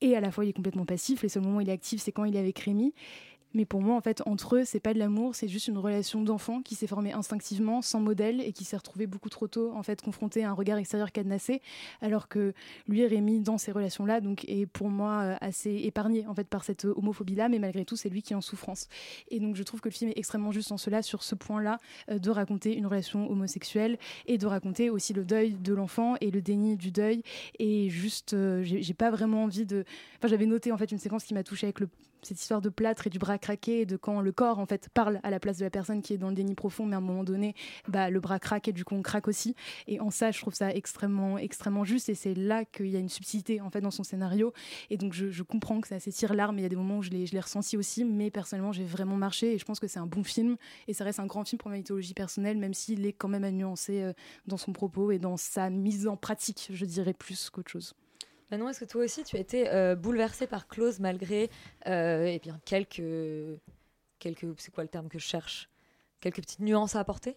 [0.00, 1.22] Et à la fois, il est complètement passif.
[1.22, 2.94] Les seuls moments où il est actif, c'est quand il est avec Rémi.
[3.54, 6.22] Mais pour moi, en fait, entre eux, c'est pas de l'amour, c'est juste une relation
[6.22, 9.82] d'enfant qui s'est formée instinctivement, sans modèle, et qui s'est retrouvé beaucoup trop tôt, en
[9.82, 11.62] fait, confronté à un regard extérieur cadenassé,
[12.02, 12.52] alors que
[12.88, 16.64] lui, Rémi, dans ces relations-là, donc, est pour moi euh, assez épargné, en fait, par
[16.64, 18.88] cette euh, homophobie-là, mais malgré tout, c'est lui qui est en souffrance.
[19.30, 21.78] Et donc, je trouve que le film est extrêmement juste en cela, sur ce point-là,
[22.10, 26.30] euh, de raconter une relation homosexuelle et de raconter aussi le deuil de l'enfant et
[26.30, 27.22] le déni du deuil.
[27.58, 29.84] Et juste, j'ai pas vraiment envie de.
[30.18, 31.88] Enfin, j'avais noté, en fait, une séquence qui m'a touchée avec le
[32.22, 35.20] cette histoire de plâtre et du bras craqué de quand le corps en fait parle
[35.22, 37.02] à la place de la personne qui est dans le déni profond mais à un
[37.02, 37.54] moment donné
[37.88, 39.54] bah, le bras craque et du coup on craque aussi.
[39.86, 43.00] Et en ça je trouve ça extrêmement extrêmement juste et c'est là qu'il y a
[43.00, 44.52] une subtilité en fait dans son scénario.
[44.90, 47.10] Et donc je, comprends que ça s'étire larmes il y a des moments où je
[47.10, 49.98] l'ai je l'ai ressenti aussi mais personnellement j'ai vraiment marché et je pense que c'est
[49.98, 50.56] un bon film
[50.88, 53.44] et ça reste un grand film pour ma mythologie personnelle même s'il est quand même
[53.44, 54.12] à nuancer euh,
[54.46, 57.94] dans son propos et dans sa mise en pratique je dirais plus qu'autre chose
[58.50, 61.50] Manon, est-ce que toi aussi tu as été euh, bouleversée par Close malgré
[61.86, 63.02] euh, eh bien, quelques,
[64.18, 64.46] quelques.
[64.58, 65.68] C'est quoi le terme que je cherche?
[66.20, 67.36] Quelques petites nuances à apporter?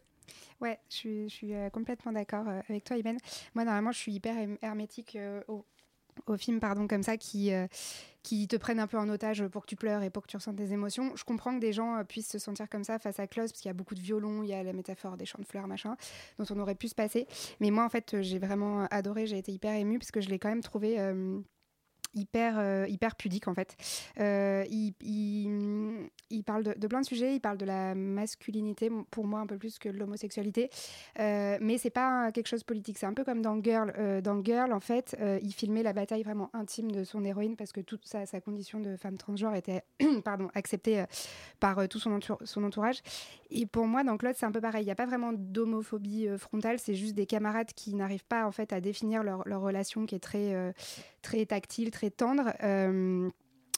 [0.62, 3.18] Ouais, je suis, euh, complètement d'accord avec toi, Iben.
[3.56, 5.66] Moi, normalement, je suis hyper hermétique au,
[6.28, 7.68] au film, pardon, comme ça, qui, euh,
[8.24, 10.38] qui te prennent un peu en otage pour que tu pleures et pour que tu
[10.38, 11.16] ressentes des émotions.
[11.16, 13.62] Je comprends que des gens euh, puissent se sentir comme ça face à Close, parce
[13.62, 15.68] qu'il y a beaucoup de violons, il y a la métaphore des champs de fleurs,
[15.68, 15.96] machin,
[16.38, 17.28] dont on aurait pu se passer.
[17.60, 20.30] Mais moi, en fait, euh, j'ai vraiment adoré, j'ai été hyper émue, parce que je
[20.30, 20.98] l'ai quand même trouvé.
[22.14, 23.76] Hyper, euh, hyper pudique en fait.
[24.20, 29.28] Euh, il, il- parle de, de plein de sujets, il parle de la masculinité, pour
[29.28, 30.70] moi un peu plus que l'homosexualité,
[31.20, 33.94] Euh, mais c'est pas quelque chose de politique, c'est un peu comme dans Girl.
[33.98, 37.72] Euh, dans Girl, en fait, il filmait la bataille vraiment intime de son héroïne parce
[37.72, 39.84] que toute sa, condition de femme transgenre était
[40.26, 41.06] pardon, acceptée
[41.60, 43.02] par tout son, entour- son entourage.
[43.52, 44.82] Et pour moi, dans Claude, c'est un peu pareil.
[44.84, 48.52] Il n'y a pas vraiment d'homophobie frontale, c'est juste des camarades qui n'arrivent pas en
[48.52, 50.74] fait à définir leur, leur relation qui est très,
[51.22, 52.54] très tactile, très tendre.
[52.64, 53.30] Euh,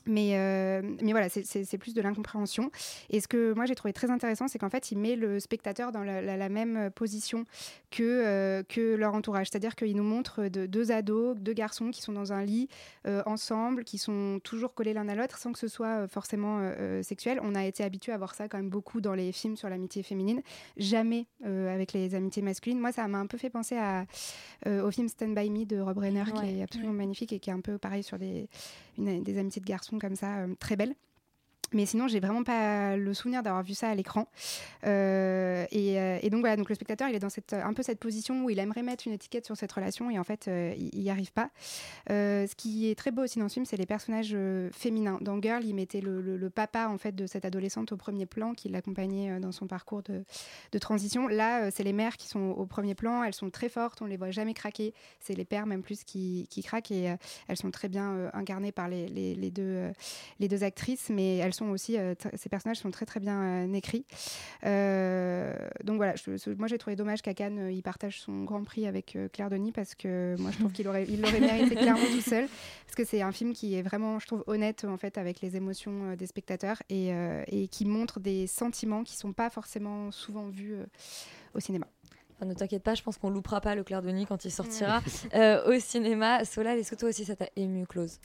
[0.05, 2.71] Mais, euh, mais voilà, c'est- plus de l'incompréhension.
[3.09, 5.91] Et ce que moi j'ai trouvé très intéressant, c'est qu'en fait, il met le spectateur
[5.91, 7.45] dans la, la- la même position
[7.89, 9.47] que, euh, que leur entourage.
[9.49, 12.67] C'est-à-dire qu'il nous montre de, deux ados, deux garçons qui sont dans un lit
[13.07, 16.59] euh, ensemble, qui sont toujours collés l'un à l'autre sans que ce soit forcément
[17.01, 17.39] sexuel.
[17.41, 20.03] On a été habitué à voir ça quand même beaucoup dans les films sur l'amitié
[20.03, 20.41] féminine,
[20.77, 22.79] jamais avec les amitiés masculines.
[22.79, 24.05] Moi, ça m'a un peu fait penser à,
[24.65, 27.53] au film Stand By Me de Rob Reiner, qui est absolument magnifique et qui est
[27.53, 28.47] un peu pareil sur des,
[28.97, 30.95] des amitiés de garçons comme ça, euh, très belles.
[31.73, 34.27] Mais sinon, j'ai vraiment pas le souvenir d'avoir vu ça à l'écran.
[34.85, 37.83] Euh, et, euh, et donc voilà, donc le spectateur, il est dans cette, un peu
[37.83, 40.73] cette position où il aimerait mettre une étiquette sur cette relation et en fait, euh,
[40.77, 41.49] il n'y arrive pas.
[42.09, 44.35] Ce qui est très beau aussi dans ce film, c'est les personnages
[44.71, 45.17] féminins.
[45.21, 48.53] Dans Girl, il mettait le, le- papa en fait de cette adolescente au premier plan,
[48.53, 50.23] qui l'accompagnait dans son parcours de,
[50.71, 51.27] de transition.
[51.27, 53.23] Là, c'est les mères qui sont au premier plan.
[53.23, 54.93] Elles sont très fortes, on les voit jamais craquer.
[55.19, 57.15] C'est les pères même plus qui, qui craquent et
[57.47, 59.91] elles sont très bien incarnées par les, les- deux,
[60.39, 61.37] les deux actrices, mais
[61.71, 64.05] aussi, euh, ces personnages sont très très bien euh, écrits.
[64.65, 68.87] Euh, donc voilà, je- moi j'ai trouvé dommage qu'à Cannes, il partage son grand prix
[68.87, 72.21] avec Claire Denis parce que moi je trouve qu'il aurait, il l'aurait mérité clairement tout
[72.21, 72.47] seul
[72.85, 75.55] parce que c'est un film qui est vraiment, je trouve, honnête en fait avec les
[75.55, 77.11] émotions des spectateurs et,
[77.47, 80.75] et qui montre des sentiments qui sont pas forcément souvent vus
[81.55, 81.87] au cinéma.
[82.43, 84.51] Enfin, ne t'inquiète pas, je pense qu'on loupera pas le Clair de Nuit quand il
[84.51, 85.01] sortira
[85.33, 86.43] euh, au cinéma.
[86.43, 88.19] Solal, est-ce que toi aussi ça t'a ému, Close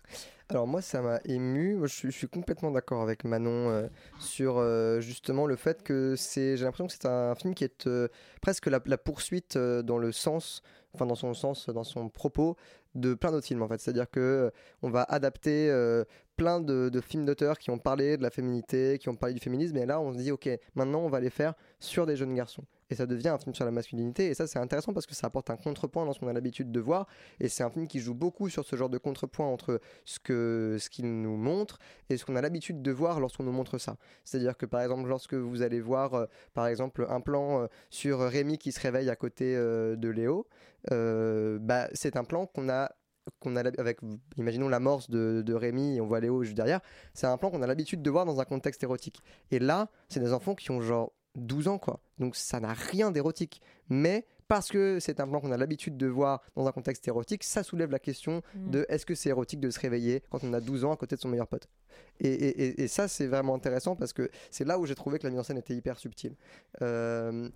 [0.49, 3.87] Alors moi ça m'a ému, Moi, je suis, je suis complètement d'accord avec Manon euh,
[4.19, 7.87] sur euh, justement le fait que c'est, j'ai l'impression que c'est un film qui est
[7.87, 8.09] euh,
[8.43, 10.63] presque la, la poursuite euh, dans le sens,
[10.95, 12.57] enfin dans son sens, dans son propos
[12.97, 13.81] de plein d'autres films en fait.
[13.81, 14.51] C'est-à-dire que euh,
[14.83, 16.05] on va adapter euh,
[16.37, 19.41] plein de, de films d'auteurs qui ont parlé de la féminité, qui ont parlé du
[19.41, 22.35] féminisme, et là on se dit ok, maintenant on va les faire sur des jeunes
[22.35, 22.65] garçons.
[22.91, 25.27] Et ça devient un film sur la masculinité, et ça c'est intéressant parce que ça
[25.27, 27.07] apporte un contrepoint dans ce qu'on a l'habitude de voir,
[27.41, 30.77] et c'est un film qui joue beaucoup sur ce genre de contrepoint entre ce que
[30.79, 33.97] ce qu'il nous montre et ce qu'on a l'habitude de voir lorsqu'on nous montre ça.
[34.25, 38.21] C'est-à-dire que par exemple lorsque vous allez voir euh, par exemple un plan euh, sur
[38.21, 40.47] Rémi qui se réveille à côté euh, de Léo,
[40.91, 42.91] bah, c'est un plan qu'on a
[43.41, 43.99] qu'on a avec
[44.39, 46.81] imaginons l'amorce de, de Rémi et on voit Léo juste derrière
[47.13, 49.21] c'est un plan qu'on a l'habitude de voir dans un contexte érotique
[49.51, 53.11] et là c'est des enfants qui ont genre 12 ans quoi donc ça n'a rien
[53.11, 57.07] d'érotique mais parce que c'est un plan qu'on a l'habitude de voir dans un contexte
[57.07, 58.71] érotique, ça soulève la question Mm.
[58.71, 61.17] de est-ce que c'est érotique de se réveiller quand on a 12 ans à côté
[61.17, 61.69] de son meilleur pote?
[62.21, 65.19] Et, et- et- et ça, c'est vraiment intéressant parce que c'est là où j'ai trouvé
[65.19, 66.35] que la mise en scène était hyper subtile.
[66.81, 67.51] Euh,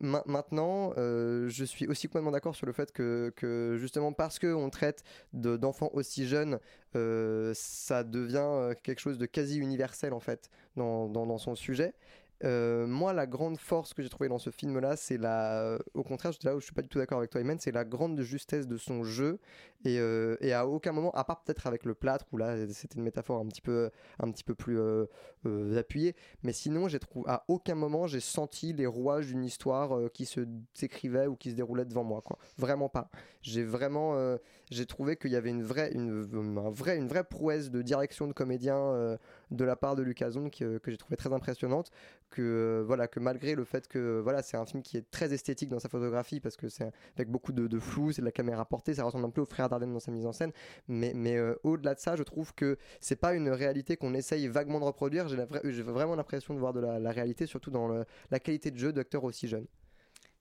[0.00, 4.40] ma- Maintenant, euh, je suis aussi complètement d'accord sur le fait que, que justement parce
[4.40, 6.58] qu'on traite de- d'enfants aussi jeunes,
[6.96, 11.94] euh, ça devient quelque chose de quasi universel en fait dans, dans- dans son sujet.
[12.44, 16.32] Euh, moi, la grande force que j'ai trouvée dans ce film-là, c'est la, au contraire,
[16.42, 18.66] là où je suis pas du tout d'accord avec toi, Imen, c'est la grande justesse
[18.66, 19.38] de son jeu
[19.84, 22.96] et, euh, et à aucun moment, à part peut-être avec le plâtre où là c'était
[22.96, 25.06] une métaphore un petit peu, un petit peu plus euh,
[25.46, 26.88] euh, appuyée, mais sinon,
[27.26, 30.40] à aucun moment j'ai senti les rouages d'une histoire euh, qui se
[30.72, 32.22] s'écrivait ou qui se déroulait devant moi.
[32.58, 33.10] Vraiment pas.
[33.42, 34.36] J'ai vraiment, euh,
[34.70, 38.76] j'ai trouvé qu'il y avait une vraie, une, une vraie prouesse de direction de comédien
[38.76, 39.16] euh,
[39.52, 41.90] de la part de Lucazon que, que j'ai trouvé très impressionnante.
[42.30, 45.32] Que euh, voilà, que malgré le fait que voilà, c'est un film qui est très
[45.32, 48.32] esthétique dans sa photographie parce que c'est avec beaucoup de, de flou, c'est de la
[48.32, 50.52] caméra portée, ça ressemble un peu au frère Dardenne dans sa mise en scène.
[50.88, 54.48] Mais, mais euh, au-delà de ça, je trouve que c'est pas une réalité qu'on essaye
[54.48, 55.28] vaguement de reproduire.
[55.28, 59.24] J'ai vraiment l'impression de voir de la, réalité, surtout dans la qualité de jeu d'acteurs
[59.24, 59.66] aussi jeunes.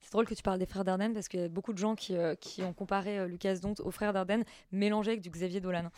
[0.01, 1.95] C'est drôle que tu parles des frères Dardenne parce qu'il y a beaucoup de gens
[1.95, 5.61] qui, euh, qui ont comparé euh, Lucas Dont aux frères Dardenne mélangés avec du Xavier
[5.61, 5.89] Dolan.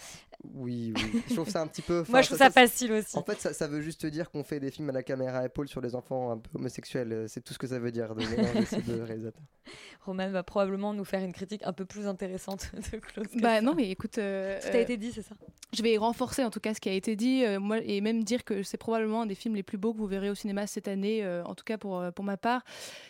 [0.54, 1.22] Oui, oui.
[1.30, 2.04] Je trouve ça un petit peu.
[2.10, 3.18] Moi, je trouve ça facile aussi.
[3.18, 5.46] En fait, ça, ça veut juste dire qu'on fait des films à la caméra à
[5.46, 7.12] épaule sur les enfants un peu homosexuels.
[7.14, 9.42] Euh, C'est tout ce que ça veut dire de mélanger ces deux réalisateurs.
[10.06, 13.28] Roman va probablement nous faire une critique un peu plus intéressante de Claude.
[13.36, 13.62] Bah ça.
[13.62, 14.18] non, mais écoute.
[14.18, 15.34] euh, Tout a euh, été dit, c'est ça?
[15.76, 18.24] Je vais renforcer en tout cas ce qui a été dit, euh, moi, et même
[18.24, 20.68] dire que c'est probablement un des films les plus beaux que vous verrez au cinéma
[20.68, 22.62] cette année, euh, en tout cas pour, pour ma part.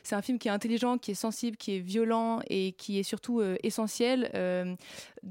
[0.03, 3.04] C'est un film qui est intelligent, qui est sensible, qui est violent et qui est
[3.04, 4.30] surtout euh, essentiel.
[4.36, 4.76] euh,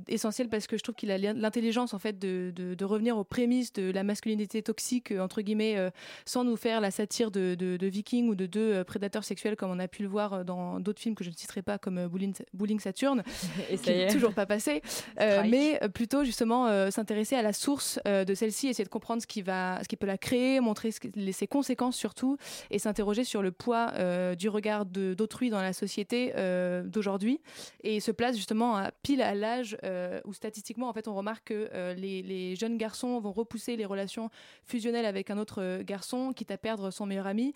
[0.09, 3.19] essentiel parce que je trouve qu'il a l'in- l'intelligence en fait de, de- de revenir
[3.19, 5.91] aux prémices de la masculinité toxique, euh, entre guillemets, euh,
[6.25, 9.71] sans nous faire la satire de, de, de Vikings ou de deux prédateurs sexuels comme
[9.71, 12.33] on a pu le voir dans d'autres films que je ne citerai pas comme Bowling,
[12.55, 13.23] Bowling Saturn,
[13.71, 14.13] Et ça qui n'est est.
[14.13, 14.81] toujours pas passé,
[15.51, 19.83] mais plutôt justement s'intéresser à la source de celle-ci, essayer de comprendre ce qui, va,
[19.83, 21.01] ce qui peut la créer, montrer ce
[21.33, 22.37] ses conséquences surtout,
[22.71, 23.93] et s'interroger sur le poids
[24.37, 25.13] du regard de-
[25.51, 27.41] dans la société euh, d'aujourd'hui.
[27.83, 31.49] Et se place justement à, pile à l'âge euh, où statistiquement, en fait, on remarque
[31.49, 34.31] que euh, les, jeunes garçons vont repousser les relations
[34.65, 37.55] fusionnelles avec un autre garçon, quitte à perdre son meilleur ami.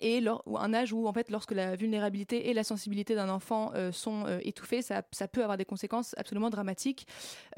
[0.00, 3.28] Et lor- ou un âge où en fait lorsque la vulnérabilité et la sensibilité d'un
[3.28, 7.06] enfant euh, sont euh, étouffées ça, peut avoir des conséquences absolument dramatiques.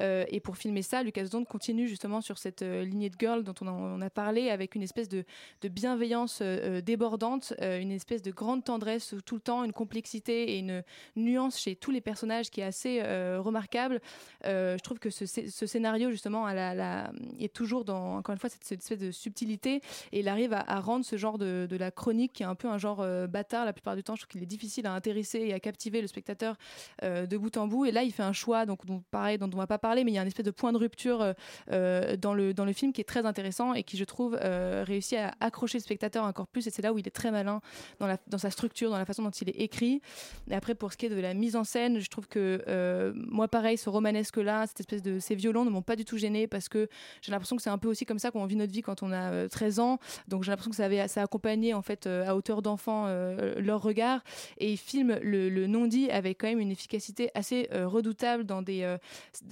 [0.01, 3.43] Euh, et pour filmer ça Lucas Dont continue justement sur cette euh, lignée de girl
[3.43, 5.23] dont on a, parlé avec une espèce de,
[5.63, 6.41] bienveillance
[6.83, 10.83] débordante une espèce de grande tendresse tout le temps une complexité et une
[11.15, 13.01] nuance chez tous les personnages qui est assez
[13.37, 14.01] remarquable.
[14.43, 18.71] Je trouve que ce, scé- ce scénario justement est toujours dans encore une fois cette,
[18.71, 22.45] espèce de subtilité et il arrive à, rendre ce genre de la chronique qui est
[22.45, 24.15] un peu un genre euh, bâtard la plupart du temps.
[24.15, 26.55] Je trouve qu'il est difficile à intéresser et à captiver le spectateur
[27.03, 27.85] euh, de bout en bout.
[27.85, 30.11] Et là il fait un choix donc dont, pareil dont on va pas parler mais
[30.11, 31.33] il y a un espèce de point de rupture
[31.71, 35.17] euh, dans le dans le film qui est très intéressant et qui je trouve réussit
[35.17, 36.67] à accrocher le spectateur encore plus.
[36.67, 37.61] Et c'est là où il est très malin
[37.99, 40.01] dans la dans sa structure dans la façon dont il est écrit.
[40.49, 43.47] Et après pour ce qui est de la mise en scène je trouve que moi
[43.47, 46.47] pareil ce romanesque là cette espèce de ces violons ne m'ont pas du tout gêné
[46.47, 46.87] parce que
[47.21, 49.11] j'ai l'impression que c'est un peu aussi comme ça qu'on vit notre vie quand on
[49.11, 49.99] a euh, 13 ans.
[50.27, 53.81] Donc j'ai l'impression que ça avait ça accompagné en fait à hauteur d'enfant euh, leur
[53.81, 54.21] regard.
[54.57, 58.83] Et il filme le, non-dit avec quand même une efficacité assez euh, redoutable dans des
[58.83, 58.97] euh,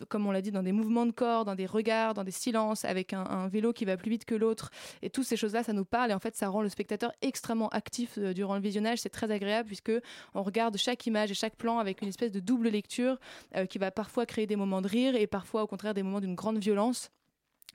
[0.09, 2.85] comme on l'a dit dans des mouvements de corps dans des regards dans des silences
[2.85, 4.71] avec un, un vélo qui va plus vite que l'autre.
[5.01, 6.11] Et toutes ces choses là ça nous parle.
[6.11, 8.99] Et en fait ça rend le spectateur extrêmement actif euh, durant le visionnage.
[8.99, 9.91] C'est très agréable puisque
[10.33, 13.17] on regarde chaque image et chaque plan avec une espèce de double lecture
[13.55, 16.21] euh, qui va parfois créer des moments de rire et parfois au contraire des moments
[16.21, 17.09] d'une grande violence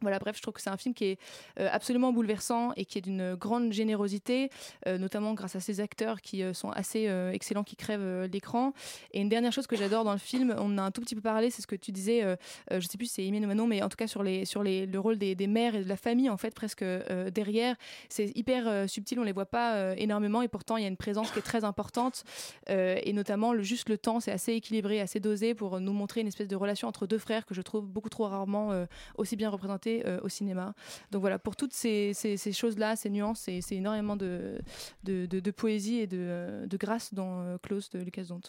[0.03, 1.19] voilà, bref, je trouve que c'est un film qui est
[1.59, 4.51] euh, absolument bouleversant et qui est d'une grande générosité,
[4.87, 8.73] euh, notamment grâce à ses acteurs qui euh, sont assez excellents, qui crèvent l'écran.
[9.13, 11.15] Et une dernière chose que j'adore dans le film, on en a un tout petit
[11.15, 12.23] peu parlé, c'est ce que tu disais,
[12.71, 14.63] je sais plus si c'est Imen ou Manon, mais en tout cas sur, les, sur
[14.63, 16.85] les, le rôle des, des mères et de la famille, en fait, presque
[17.33, 17.77] derrière.
[18.09, 21.31] C'est hyper subtil, on les voit pas énormément et pourtant il y a une présence
[21.31, 22.25] qui est très importante.
[22.69, 26.49] Et notamment, juste le temps, c'est assez équilibré, assez dosé pour nous montrer une espèce
[26.49, 30.21] de relation entre deux frères que je trouve beaucoup trop rarement aussi bien représentée euh,
[30.23, 30.75] au cinéma.
[31.11, 32.13] Donc voilà, pour toutes ces,
[32.53, 34.61] choses-là, ces nuances, c'est énormément de,
[35.57, 38.41] poésie et de, euh, grâce dans euh, Close de Lucas Dont.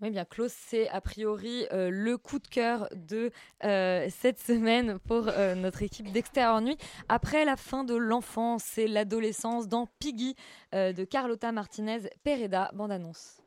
[0.00, 3.32] Oui, bien, Close, c'est a priori euh, le coup de cœur de
[3.64, 6.78] euh, cette semaine pour euh, notre équipe d'Extérieur Nuit.
[7.08, 10.36] Après la fin de l'enfance et l'adolescence dans Piggy
[10.72, 13.42] euh, de Carlota Martinez Pereda, bande-annonce.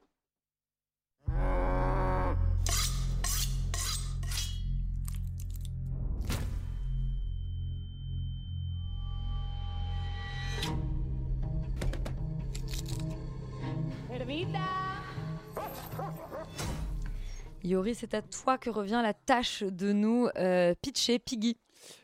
[17.63, 21.57] Yori, c'est à toi que revient la tâche de nous euh, pitcher Piggy.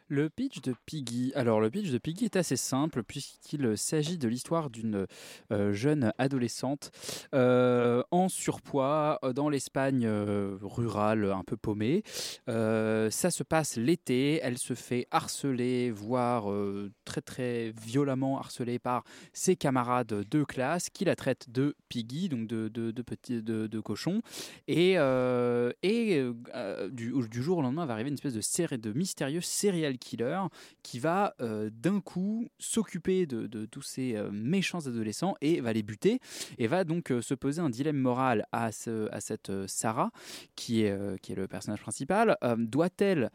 [0.09, 1.33] Le pitch de Piggy.
[1.35, 5.05] Alors, le pitch de Piggy est assez simple puisqu'il s'agit de l'histoire d'une
[5.51, 6.91] euh, jeune adolescente
[7.35, 12.03] euh, en surpoids euh, dans l'Espagne euh, rurale, un peu paumée.
[12.47, 14.39] Euh, ça se passe l'été.
[14.41, 20.89] Elle se fait harceler, voire euh, très très violemment harcelée par ses camarades de classe
[20.89, 22.69] qui la traitent de Piggy, donc de,
[23.01, 24.21] petit de, cochon.
[24.69, 26.23] Et, euh, et
[26.55, 30.41] euh, du, jour au lendemain va arriver une espèce de, de mystérieux serial killer
[30.83, 35.83] qui va euh, d'un coup s'occuper de, tous ces euh, méchants adolescents et va les
[35.83, 36.19] buter
[36.57, 40.11] et va donc euh, se poser un dilemme moral à, ce- à cette Sarah
[40.55, 42.37] qui est, qui est le personnage principal.
[42.57, 43.29] Doit-elle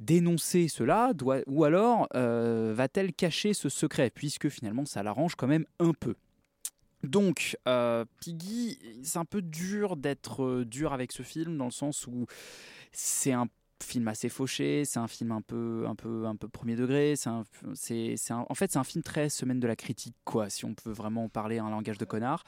[0.00, 1.12] dénoncer cela?
[1.46, 4.10] Ou alors va-t-elle cacher ce secret?
[4.10, 6.14] Puisque finalement ça l'arrange quand même un peu.
[7.02, 7.56] Donc,
[8.20, 12.26] Piggy, c'est un peu dur d'être dur avec ce film dans le sens où
[12.92, 13.48] c'est un
[13.82, 17.14] film assez fauché, c'est un film un peu, un peu, un peu premier degré.
[17.16, 20.90] C'est, en fait, c'est un film très semaine de la critique, quoi, si on peut
[20.90, 22.44] vraiment parler un langage de connard.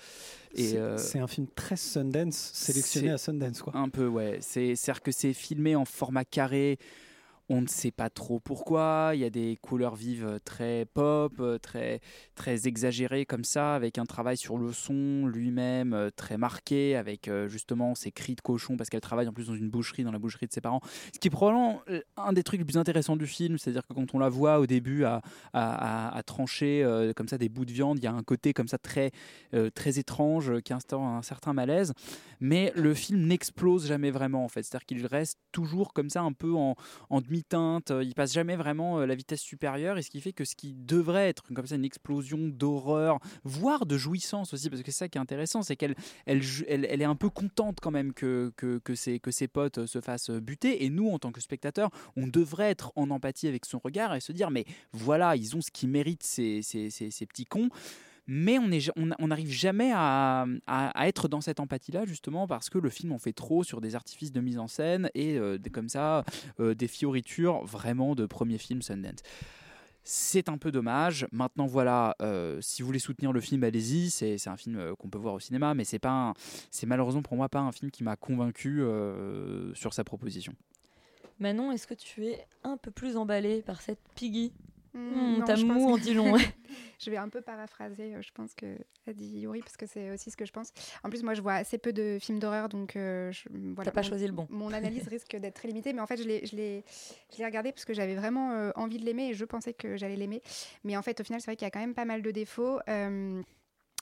[0.54, 3.62] C'est euh, c'est un film très Sundance, sélectionné à Sundance.
[3.62, 3.76] Quoi.
[3.76, 4.38] un peu, ouais.
[4.40, 6.78] C'est, c'est-à-dire que c'est filmé en format carré.
[7.52, 9.10] On ne sait pas trop pourquoi.
[9.14, 12.00] Il y a des couleurs vives très pop, euh, très,
[12.36, 17.26] très exagérées comme ça, avec un travail sur le son lui-même euh, très marqué, avec
[17.26, 20.12] euh, justement ces cris de cochon, parce qu'elle travaille en plus dans une boucherie, dans
[20.12, 20.80] la boucherie de ses parents.
[21.12, 23.94] Ce qui est probablement euh, un des trucs les plus intéressants du film, c'est-à-dire que
[23.94, 25.20] quand on la voit au début à,
[25.52, 28.68] à- trancher euh, comme ça des bouts de viande, il y a un côté comme
[28.68, 29.10] ça très,
[29.54, 31.94] euh, très étrange euh, qui instaure un certain malaise.
[32.38, 36.32] Mais le film n'explose jamais vraiment en fait, c'est-à-dire qu'il reste toujours comme ça un
[36.32, 36.76] peu en,
[37.08, 40.32] en demi-teinte, euh, il passe jamais vraiment euh, la vitesse supérieure, et ce qui fait
[40.32, 44.82] que ce qui devrait être comme ça une explosion d'horreur, voire de jouissance aussi, parce
[44.82, 45.94] que c'est ça qui est intéressant, c'est qu'elle
[46.26, 49.78] elle, elle est un peu contente quand même que, que, que, ses, que ses potes
[49.78, 53.48] euh, se fassent buter, et nous en tant que spectateurs, on devrait être en empathie
[53.48, 56.90] avec son regard et se dire mais voilà, ils ont ce qu'ils méritent ces, ces,
[56.90, 57.70] ces, ces petits cons
[58.26, 60.46] mais on n'arrive jamais à,
[61.02, 64.32] être dans cette empathie-là, justement, parce que le film en fait trop sur des artifices
[64.32, 66.24] de mise en scène et euh, comme ça,
[66.58, 69.20] euh, des fioritures vraiment de premier film Sundance.
[70.02, 71.26] C'est un peu dommage.
[71.30, 74.10] Maintenant, voilà, euh, si vous voulez soutenir le film, allez-y.
[74.10, 76.00] C'est un film qu'on peut voir au cinéma, mais c'est
[76.86, 78.82] malheureusement pour moi pas un film qui m'a convaincu
[79.74, 80.54] sur sa proposition.
[81.38, 84.52] Manon, est-ce que tu es un peu plus emballée par cette Piggy?
[84.94, 86.34] Hmm, non, T'as mou en dit long.
[87.00, 88.66] je vais un peu paraphraser, euh, je pense que
[89.06, 90.72] a dit Yuri, parce que c'est aussi ce que je pense.
[91.04, 93.90] En plus, moi, je vois assez peu de films d'horreur, donc euh, je- voilà.
[93.92, 94.46] pas mon- choisi le bon.
[94.50, 96.84] Mon analyse risque d'être très limitée, mais en fait, je l'ai, je l'ai,
[97.32, 99.96] je l'ai regardé parce que j'avais vraiment euh, envie de l'aimer et je pensais que
[99.96, 100.42] j'allais l'aimer.
[100.84, 102.30] Mais en fait, au final, c'est vrai qu'il y a quand même pas mal de
[102.30, 102.80] défauts.
[102.88, 103.42] Euh,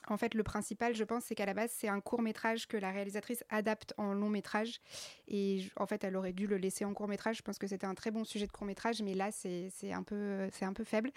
[0.07, 2.77] en fait, le principal, je pense, c'est qu'à la base, c'est un court métrage que
[2.77, 4.79] la réalisatrice adapte en long métrage.
[5.27, 7.37] Et en fait, elle aurait dû le laisser en court métrage.
[7.37, 10.03] Je pense que c'était un très bon sujet de court métrage, mais là, c'est un,
[10.03, 11.11] peu- un peu faible.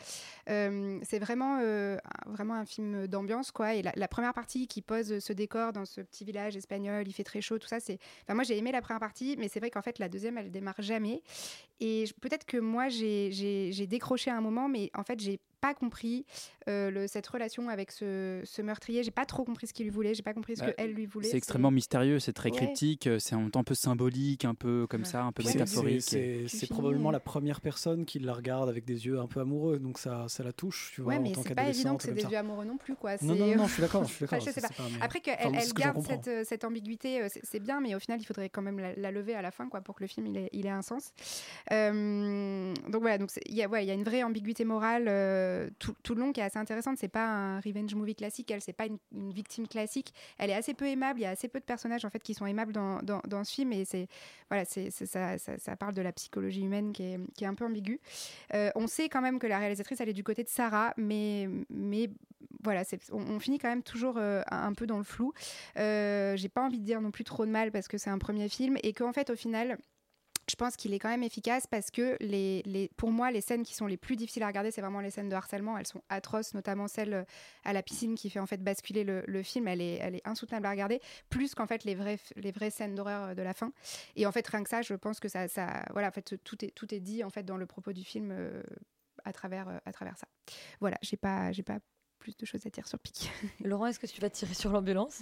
[0.49, 3.75] Euh, c'est vraiment, euh, vraiment un film d'ambiance, quoi.
[3.75, 7.25] Et la, première partie qui pose ce décor dans ce petit village espagnol, il fait
[7.25, 7.99] très chaud, tout ça, c'est.
[8.25, 10.51] Enfin, moi, j'ai aimé la première partie, mais c'est vrai qu'en fait, la deuxième, elle
[10.51, 11.23] démarre jamais.
[11.81, 16.27] Et peut-être que moi, j'ai- décroché un moment, mais en fait, j'ai pas compris
[16.69, 19.03] euh, le- cette relation avec ce, ce meurtrier.
[19.03, 20.13] J'ai pas trop compris ce qu'il lui voulait.
[20.15, 21.29] J'ai pas compris ce Bah, qu'elle lui voulait.
[21.29, 22.57] C'est extrêmement mystérieux, c'est très Ouais.
[22.57, 25.43] cryptique, euh, c'est en même temps un peu symbolique, un peu comme ça, un peu
[25.43, 26.03] C'est- métaphorique.
[26.03, 29.99] c'est- probablement la première personne qui la regarde avec des yeux un peu amoureux, donc
[29.99, 32.21] ça, ça la touche, tu vois, Ouais, en mais c'est pas évident que c'est des
[32.23, 32.29] ça.
[32.31, 33.13] yeux amoureux non plus, quoi.
[33.13, 34.39] Non, C'est- non, non, je suis d'accord, Enfin,
[35.01, 37.95] Après qu'elle enfin, elle ce que j'en garde cette, euh, cette ambiguïté, c'est bien, mais
[37.95, 40.03] au final, il faudrait quand même la, la lever à la fin, quoi, pour que
[40.03, 41.13] le film il ait, il ait un sens.
[41.73, 45.07] Euh, donc voilà, donc il y a, ouais, il y a une vraie ambiguïté morale
[45.09, 46.99] euh, tout, tout le long qui est assez intéressante.
[46.99, 48.99] C'est pas un revenge movie classique, elle, c'est pas une,
[49.33, 50.13] victime classique.
[50.39, 51.21] Elle est assez peu aimable.
[51.21, 53.53] Il y a assez peu de personnages en fait qui sont aimables dans, dans, ce
[53.53, 54.09] film, et c'est
[54.49, 57.65] voilà, c'est ça, ça, parle de la psychologie humaine qui est, qui est un peu
[57.65, 58.01] ambiguë.
[58.55, 61.49] Euh, on sait quand même que la réalisatrice, elle est du côté de Sarah, mais,
[61.71, 62.11] mais
[62.63, 65.33] voilà, on, on finit quand même toujours euh, un, peu dans le flou.
[65.79, 68.19] Euh, J'ai pas envie de dire non plus trop de mal parce que c'est un
[68.19, 69.79] premier film et qu'en fait, au final,
[70.51, 72.19] je pense qu'il est quand même efficace parce que
[72.97, 75.29] pour moi, les scènes qui sont les plus difficiles à regarder, c'est vraiment les scènes
[75.29, 75.79] de harcèlement.
[75.79, 77.25] Elles sont atroces, notamment celle euh,
[77.65, 79.69] à la piscine qui fait en fait basculer le, film.
[79.69, 83.35] Elle est, insoutenable à regarder, plus qu'en fait les vraies, les vraies scènes d'horreur euh,
[83.35, 83.73] de la fin.
[84.17, 85.47] Et en fait, rien que ça, je pense que ça,
[85.91, 88.31] voilà, en fait, tout est, tout est dit en fait dans le propos du film
[88.33, 88.63] euh,
[89.25, 90.27] à travers, à travers ça.
[90.81, 91.79] Voilà, j'ai pas, j'ai pas
[92.19, 93.31] plus de choses à dire sur Pic.
[93.65, 95.21] Laurent, est-ce que tu vas tirer sur l'ambulance?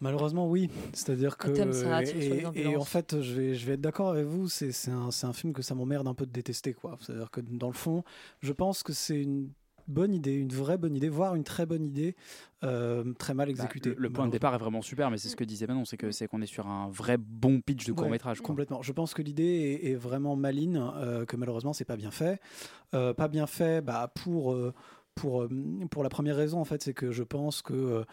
[0.00, 0.70] Malheureusement, oui.
[0.92, 1.48] C'est-à-dire que.
[1.50, 2.82] Et, et ambulances.
[2.82, 5.74] en fait, je vais, je vais être d'accord avec vous, c'est un, film que ça
[5.74, 6.72] m'emmerde un peu de détester.
[6.72, 6.96] quoi.
[7.00, 8.04] C'est-à-dire que dans le fond,
[8.40, 9.50] je pense que c'est une
[9.86, 12.14] bonne idée, une vraie bonne idée, voire une très bonne idée,
[12.62, 13.90] euh, très mal Bah, exécutée.
[13.90, 15.96] le, le point de départ est vraiment super, mais c'est ce que disait Manon, c'est
[15.96, 18.40] que c'est qu'on est sur un vrai bon pitch de Ouais, court métrage.
[18.42, 18.82] Complètement.
[18.82, 22.38] Je pense que l'idée est, est vraiment maligne, euh, que malheureusement c'est pas bien fait.
[22.94, 24.54] Euh, pas bien fait, bah, pour.
[25.18, 25.48] Pour, euh,
[25.90, 28.04] pour la première raison, en fait, c'est que je pense que euh,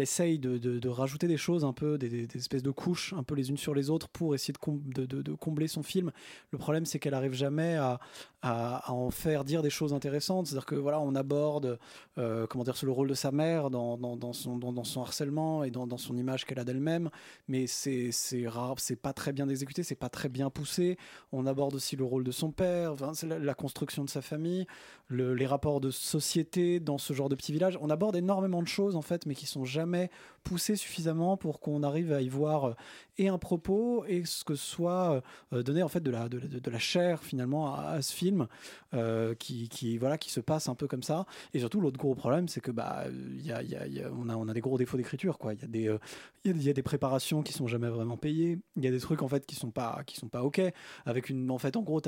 [0.00, 3.50] essaye de, de- rajouter des choses un peu, des, espèces de couches un peu les
[3.50, 6.10] unes sur les autres pour essayer de- de combler son film.
[6.52, 8.00] Le problème, c'est qu'elle arrive jamais à,
[8.46, 10.46] à- en faire dire des choses intéressantes.
[10.46, 11.78] C'est-à-dire que voilà, on aborde
[12.18, 13.96] euh, comment dire, sur le rôle de sa mère dans,
[14.32, 17.10] son, dans, son harcèlement et dans, son image qu'elle a d'elle-même,
[17.48, 18.10] mais c'est
[18.46, 20.96] rare, c'est pas très bien exécuté, c'est pas très bien poussé.
[21.32, 24.66] On aborde aussi le rôle de son père, la, construction de sa famille,
[25.08, 27.78] le- les rapports de société dans ce genre de petit village.
[27.80, 30.10] On aborde énormément de choses en fait, mais qui sont jamais
[30.46, 32.74] poussées suffisamment pour qu'on arrive à y voir euh,
[33.18, 35.22] et un propos et ce que soit
[35.52, 38.46] euh, donner en fait de la, de, de la chair finalement à, ce film
[38.94, 41.26] euh, qui, qui voilà qui se passe un peu comme ça.
[41.52, 43.04] Et surtout l'autre gros problème, c'est que bah
[43.42, 45.36] y a, y y a- on a on a des gros défauts d'écriture.
[45.44, 45.98] Il y a des euh,
[46.44, 48.58] y a- des préparations qui sont jamais vraiment payées.
[48.76, 50.60] Il y a des trucs en fait qui sont pas qui sont pas ok.
[51.06, 52.00] Avec une en fait en gros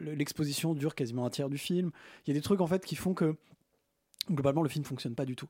[0.00, 1.90] l'exposition dure quasiment un tiers du film.
[2.26, 3.36] Il y a des trucs en fait qui font que
[4.30, 5.48] globalement le film fonctionne pas du tout.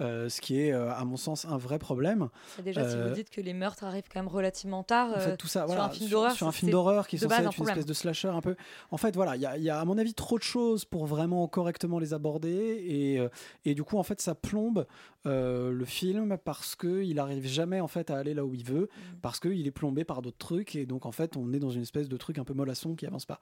[0.00, 2.28] Euh, ce qui est euh, à mon sens un vrai problème.
[2.58, 5.20] Et Déjà, si Euh, vous dites que les meurtres arrivent quand même relativement tard, en
[5.20, 7.34] fait, euh, tout ça, sur un film d'horreur, sur un film d'horreur qui est censé
[7.34, 7.72] un être une problème.
[7.74, 8.56] espèce de slasher un peu.
[8.90, 10.84] En fait, voilà, il y a, il y a, à mon avis trop de choses
[10.84, 12.48] pour vraiment correctement les aborder
[12.86, 13.28] et, euh,
[13.64, 14.86] et du coup, en fait, ça plombe
[15.26, 18.64] euh, le film parce que il arrive jamais en fait à aller là où il
[18.64, 19.16] veut, Mm.
[19.22, 21.82] parce qu'il est plombé par d'autres trucs et donc en fait, on est dans une
[21.82, 23.40] espèce de truc un peu mollasson qui avance pas.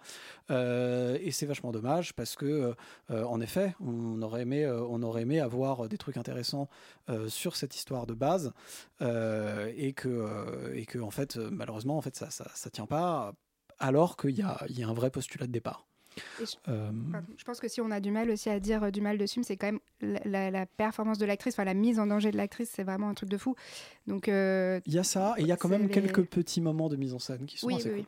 [0.50, 2.74] Euh, et c'est vachement dommage parce que, euh,
[3.10, 6.68] euh, en effet, on aurait aimé, euh, on aurait aimé avoir des trucs intéressants
[7.08, 8.52] euh, sur cette histoire de base
[9.02, 12.70] euh, et que, euh, et que en fait, euh, malheureusement, en fait, ça, ça, ça
[12.70, 13.34] tient pas.
[13.78, 15.86] Alors qu'il y a, il y a un vrai postulat de départ.
[16.40, 16.90] Je, Euh,
[17.44, 19.44] pense que si on a du mal aussi à dire euh, du mal de film,
[19.44, 22.38] c'est quand même la, la- la performance de l'actrice, enfin la mise en danger de
[22.38, 23.54] l'actrice, c'est vraiment un truc de fou.
[24.06, 26.62] Donc euh, Il y a ça, et il y a quand même les- quelques petits
[26.62, 28.06] moments de mise en scène qui sont Oui, assez oui, cool.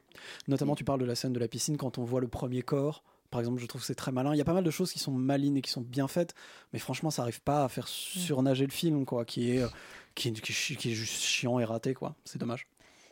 [0.48, 3.04] Notamment, tu parles de la scène de la piscine quand on voit le premier corps.
[3.30, 4.34] Par exemple, je trouve que c'est très malin.
[4.34, 6.34] Il y a pas mal de choses qui sont malines et qui sont bien faites,
[6.72, 9.68] mais franchement, ça arrive pas à faire surnager le film, quoi, qui est, euh,
[10.14, 12.14] qui est, qui est chi- qui est juste chiant et raté, quoi.
[12.24, 12.66] C'est dommage.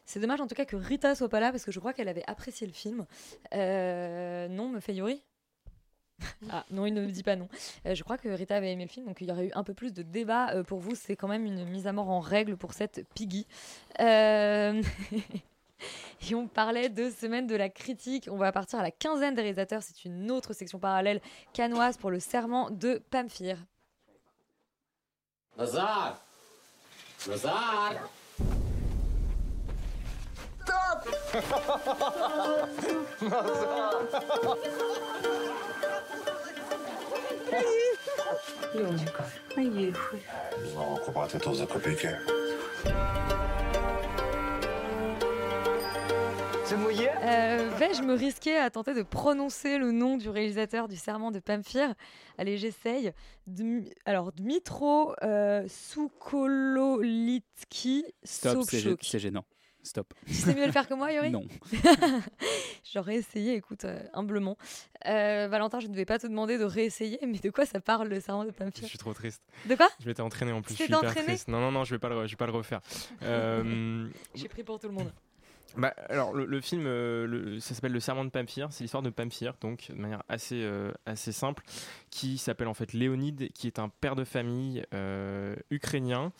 [0.06, 2.06] C'est dommage en tout cas que Rita soit pas là parce que je crois qu'elle
[2.08, 3.06] avait apprécié le film.
[3.54, 5.20] Euh, non, me fait Yuri?
[6.50, 7.48] Ah non, il ne me dit pas non.
[7.84, 9.64] Euh, je crois que Rita avait aimé le film, donc il y aurait eu un
[9.64, 10.54] peu plus de débat.
[10.54, 13.46] Euh, pour vous, c'est quand même une mise à mort en règle pour cette Piggy.
[14.00, 14.80] Euh,
[16.28, 18.28] et on parlait de semaine de la critique.
[18.30, 19.82] On va partir à la quinzaine des réalisateurs.
[19.82, 21.20] C'est une autre section parallèle
[21.52, 23.58] canoise pour le serment de Pamphir.
[25.56, 26.20] Nazar.
[27.28, 27.94] Nazar.
[30.66, 31.06] Top
[46.72, 51.38] Euh, Vais-je me risquer à tenter de prononcer le nom du réalisateur du serment de
[51.38, 51.94] Pamphire?
[52.38, 53.12] Allez, j'essaye.
[53.48, 58.64] Dmi- Alors, Dmitro euh, Soukololitsky Stop,
[59.02, 59.44] c'est gênant.
[59.84, 60.12] Stop.
[60.26, 61.30] Tu sais mieux le faire que moi, Yori?
[61.30, 61.44] Non.
[62.92, 64.56] J'aurais essayé, écoute, euh, humblement.
[65.06, 68.08] Euh, Valentin, je ne vais pas te demander de réessayer, mais de quoi ça parle
[68.08, 69.42] le serment de Je Pamphire suis trop triste.
[69.66, 69.86] De quoi?
[70.00, 70.74] Je m'étais entraîné en plus.
[70.74, 71.46] Tu Je suis t'es hyper triste.
[71.46, 72.80] Non, non, non, je vais pas le, je vais pas le refaire.
[73.22, 75.12] Euh, J'ai pris pour tout le monde.
[75.76, 78.68] Bah, alors le, film, euh, le- ça s'appelle Le Serment de Pamphire.
[78.70, 81.62] C'est l'histoire de Pamphire, donc de manière assez euh, assez simple,
[82.10, 86.32] qui s'appelle en fait Léonide, qui est un père de famille euh, ukrainien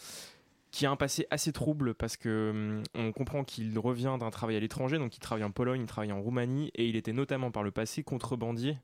[0.77, 4.57] qui a un passé assez trouble parce que hum, on comprend qu'il revient d'un travail
[4.57, 7.51] à l'étranger, donc il travaille en Pologne, il travaille en Roumanie, et il était notamment
[7.51, 8.77] par le passé contrebandier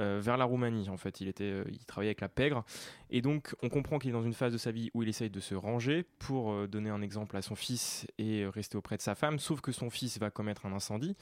[0.00, 0.90] euh, vers la Roumanie.
[0.90, 2.62] En fait, il était, euh, il travaillait avec la pègre,
[3.08, 5.30] et donc on comprend qu'il est dans une phase de sa vie où il essaye
[5.30, 9.02] de se ranger pour euh, donner un exemple à son fils et rester auprès de
[9.02, 9.38] sa femme.
[9.38, 11.16] Sauf que son fils va commettre un incendie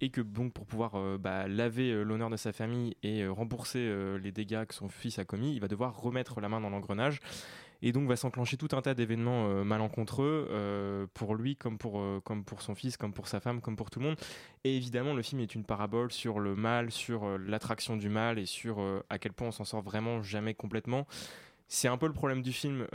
[0.00, 4.64] et que donc pour pouvoir bah, laver l'honneur de sa famille et rembourser les dégâts
[4.64, 7.20] que son fils a commis, il va devoir remettre la main dans l'engrenage.
[7.82, 12.00] Et donc va s'enclencher tout un tas d'événements euh, malencontreux euh, pour lui, comme pour,
[12.00, 14.16] euh, comme pour son fils, comme pour sa femme, comme pour tout le monde.
[14.64, 18.38] Et évidemment, le film est une parabole sur le mal, sur euh, l'attraction du mal
[18.38, 18.80] et sur
[19.10, 21.06] à quel point on s'en sort vraiment jamais complètement.
[21.68, 22.86] C'est un peu le problème du film.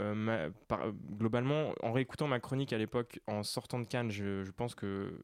[1.18, 5.18] globalement, en réécoutant ma chronique à l'époque, en sortant de Cannes, je, pense que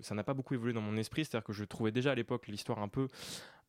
[0.00, 1.24] ça n'a pas beaucoup évolué dans mon esprit.
[1.24, 3.08] C'est-à-dire que je trouvais déjà à l'époque l'histoire un peu,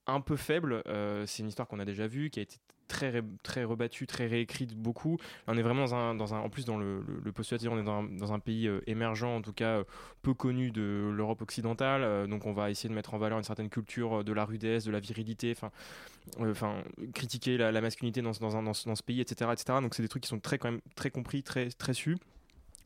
[0.07, 0.83] un peu faible.
[0.87, 4.27] Euh, c'est une histoire qu'on a déjà vue, qui a été très, très rebattue, très
[4.27, 5.17] réécrite beaucoup.
[5.47, 7.79] On est vraiment dans un, dans un en plus dans le, le, le postulat on
[7.79, 9.83] est dans un, dans un pays euh, émergent, en tout cas euh,
[10.21, 12.27] peu connu de l'Europe occidentale.
[12.27, 14.91] Donc on va essayer de mettre en valeur une certaine culture de la rudesse, de
[14.91, 15.55] la virilité.
[16.37, 16.83] Enfin,
[17.13, 19.79] critiquer la, masculinité dans, dans, un- dans ce pays, etc., etc.
[19.81, 22.17] Donc c'est des trucs qui sont très quand même très compris, très très su.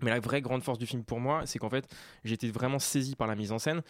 [0.01, 1.87] Mais la vraie grande force du film pour moi, c'est qu'en fait,
[2.25, 3.81] j'ai été vraiment saisi par la mise en scène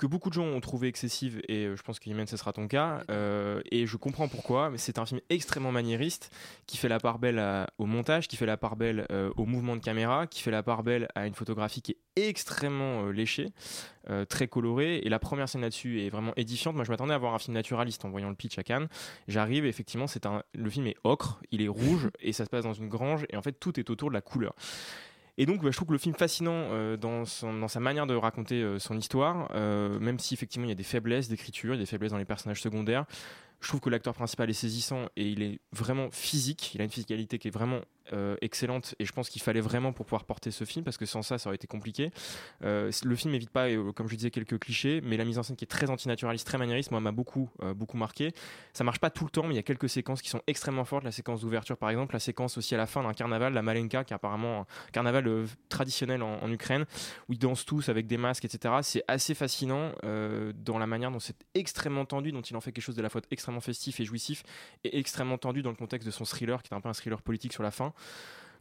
[0.00, 2.52] que beaucoup de gens ont trouvé excessive et euh, je pense que Ymen ce sera
[2.52, 3.02] ton cas.
[3.10, 6.34] Euh, et je comprends pourquoi mais c'est un film extrêmement maniériste
[6.66, 9.46] qui fait la part belle à- au montage qui fait la part belle euh, au
[9.46, 13.10] mouvement de caméra qui fait la part belle à une photographie qui est extrêmement euh,
[13.12, 13.50] léchée
[14.28, 14.96] très colorée.
[15.04, 16.74] Et la première scène là-dessus est vraiment édifiante.
[16.74, 18.88] Moi je m'attendais à voir un film naturaliste en voyant le pitch à Cannes.
[19.28, 22.64] J'arrive effectivement c'est un le film est ocre il est rouge et ça se passe
[22.64, 24.54] dans une grange et en fait tout est autour de la couleur
[25.38, 28.62] et donc, bah, je trouve que le film fascinant euh, dans, sa manière de raconter
[28.62, 31.80] euh, son histoire, euh, même si effectivement il y a des faiblesses d'écriture, il y
[31.80, 33.04] a des faiblesses dans les personnages secondaires.
[33.60, 36.74] Je trouve que l'acteur principal est saisissant et il est vraiment physique.
[36.74, 37.80] Il a une physicalité qui est vraiment
[38.12, 41.06] euh, excellente et je pense qu'il fallait vraiment pour pouvoir porter ce film parce que
[41.06, 42.10] sans ça, ça aurait été compliqué.
[42.64, 45.42] Euh, le film évite pas, euh, comme je disais, quelques clichés, mais la mise en
[45.42, 48.32] scène qui est très antinaturaliste, très maniériste, moi m'a beaucoup, beaucoup marqué.
[48.72, 50.84] Ça marche pas tout le temps, mais il y a quelques séquences qui sont extrêmement
[50.84, 51.04] fortes.
[51.04, 54.04] La séquence d'ouverture, par exemple, la séquence aussi à la fin d'un carnaval, la Malenka,
[54.04, 56.84] qui est apparemment un carnaval traditionnel en, en Ukraine,
[57.28, 58.74] où ils dansent tous avec des masques, etc.
[58.82, 62.84] C'est assez fascinant dans la manière dont c'est extrêmement tendu, dont il en fait quelque
[62.84, 64.42] chose de la fois extrêmement festif et jouissif,
[64.84, 67.22] et extrêmement tendu dans le contexte de son thriller, qui est un peu un thriller
[67.22, 67.92] politique sur la fin.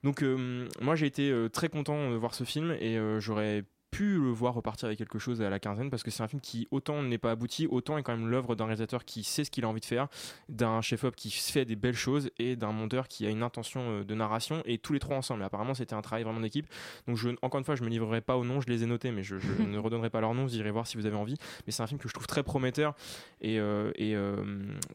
[0.03, 3.63] Donc euh, moi j'ai été euh, très content de voir ce film et euh, j'aurais
[3.91, 6.41] pu le voir repartir avec quelque chose à la quinzaine parce que c'est un film
[6.41, 9.51] qui autant n'est pas abouti autant est quand même l'œuvre d'un réalisateur qui sait ce
[9.51, 10.07] qu'il a envie de faire
[10.47, 14.03] d'un chef-op qui fait des belles choses et d'un monteur qui a une intention euh,
[14.03, 15.43] de narration et tous les trois ensemble.
[15.43, 16.67] Apparemment c'était un travail vraiment d'équipe.
[17.07, 19.11] Donc je, encore une fois je me livrerai pas au nom je les ai notés
[19.11, 21.35] mais je, je ne redonnerai pas leur nom vous irez voir si vous avez envie.
[21.65, 22.95] Mais c'est un film que je trouve très prometteur
[23.41, 24.43] et, euh, et, euh,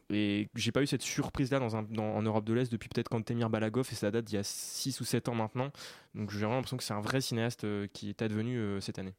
[0.09, 2.89] et j'ai pas eu cette surprise là dans un, dans- en Europe de l'Est depuis
[2.89, 5.69] peut-être quand Temir Balagov et ça date d'il y a 6 ou 7 ans maintenant
[6.15, 8.99] donc j'ai vraiment l'impression que c'est un vrai cinéaste euh, qui est advenu euh, cette
[8.99, 9.13] année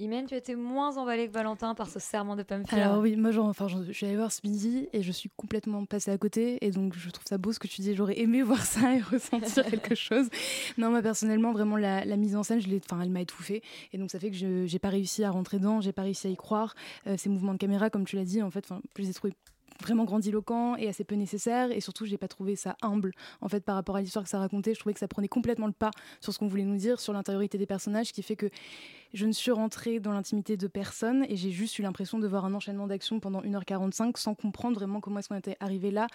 [0.00, 2.78] Imen, tu étais moins emballé que Valentin par ce serment de Pamphire.
[2.78, 5.84] Alors oui, moi genre, enfin, je suis allée voir ce midi et je suis complètement
[5.86, 7.96] passée à côté et donc je trouve ça beau ce que tu dis.
[7.96, 10.28] J'aurais aimé voir ça et ressentir quelque chose.
[10.76, 13.60] Non, moi personnellement, vraiment la, la mise en scène, je l'ai, enfin, elle m'a étouffée
[13.92, 16.28] et donc ça fait que je j'ai pas réussi à rentrer dedans, j'ai pas réussi
[16.28, 16.76] à y croire.
[17.08, 19.14] Euh, ces mouvements de caméra, comme tu l'as dit, en fait, enfin, je les ai
[19.14, 19.34] trouvés
[19.80, 23.12] vraiment grandiloquent et assez peu nécessaire et surtout j'ai pas trouvé ça humble.
[23.40, 25.66] En fait par rapport à l'histoire que ça racontait je trouvais que ça prenait complètement
[25.66, 25.90] le pas
[26.20, 28.50] sur ce qu'on voulait nous dire sur l'intériorité des personnages qui fait que
[29.14, 32.44] je ne suis rentrée dans l'intimité de personne et j'ai juste eu l'impression de voir
[32.44, 36.08] un enchaînement d'actions pendant 1h45 sans comprendre vraiment comment est-ce qu'on était arrivé là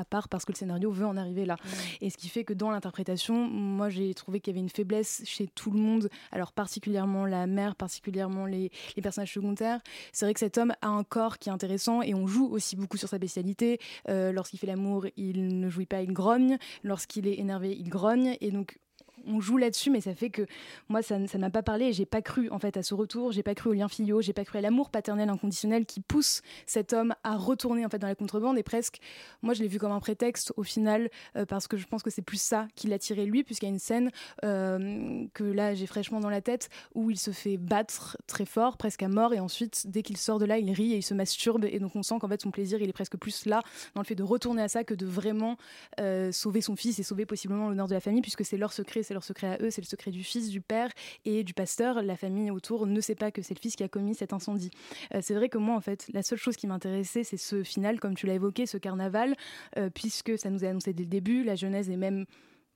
[0.00, 1.56] à part parce que le scénario veut en arriver là.
[2.00, 5.22] Et ce qui fait que dans l'interprétation, moi j'ai trouvé qu'il y avait une faiblesse
[5.24, 9.80] chez tout le monde, alors particulièrement la mère, particulièrement les, les personnages secondaires.
[10.12, 12.76] C'est vrai que cet homme a un corps qui est intéressant et on joue aussi
[12.76, 13.78] beaucoup sur sa bestialité.
[14.08, 16.56] Euh, Lorsqu'il fait l'amour, il ne jouit pas, il grogne.
[16.82, 18.36] Lorsqu'il est énervé, il grogne.
[18.40, 18.78] Et donc
[19.26, 20.46] on joue là-dessus, mais ça fait que
[20.88, 23.32] moi, ça ne m'a pas parlé et j'ai pas cru en fait à ce retour,
[23.32, 26.42] j'ai pas cru au lien filiaux, j'ai pas cru à l'amour paternel inconditionnel qui pousse
[26.66, 28.58] cet homme à retourner en fait dans la contrebande.
[28.58, 28.98] Et presque,
[29.42, 32.10] moi je l'ai vu comme un prétexte au final euh, parce que je pense que
[32.10, 34.10] c'est plus ça qui l'a tiré lui puisqu'il y a une scène
[34.44, 38.76] euh, que là j'ai fraîchement dans la tête où il se fait battre très fort,
[38.76, 41.14] presque à mort et ensuite dès qu'il sort de là il rit et il se
[41.14, 41.64] masturbe.
[41.64, 43.62] Et donc on sent qu'en fait son plaisir il est presque plus là
[43.94, 45.56] dans le fait de retourner à ça que de vraiment
[46.00, 49.02] euh, sauver son fils et sauver possiblement l'honneur de la famille puisque c'est leur secret
[49.10, 50.88] c'est leur secret à eux, c'est le secret du fils, du père
[51.24, 52.00] et du pasteur.
[52.00, 54.70] La famille autour ne sait pas que c'est le fils qui a commis cet incendie.
[55.12, 57.98] Euh, c'est vrai que moi, en fait, la seule chose qui m'intéressait, c'est ce final,
[57.98, 59.34] comme tu l'as évoqué, ce carnaval,
[59.78, 62.24] euh, puisque ça nous a annoncé dès le début, la Genèse est même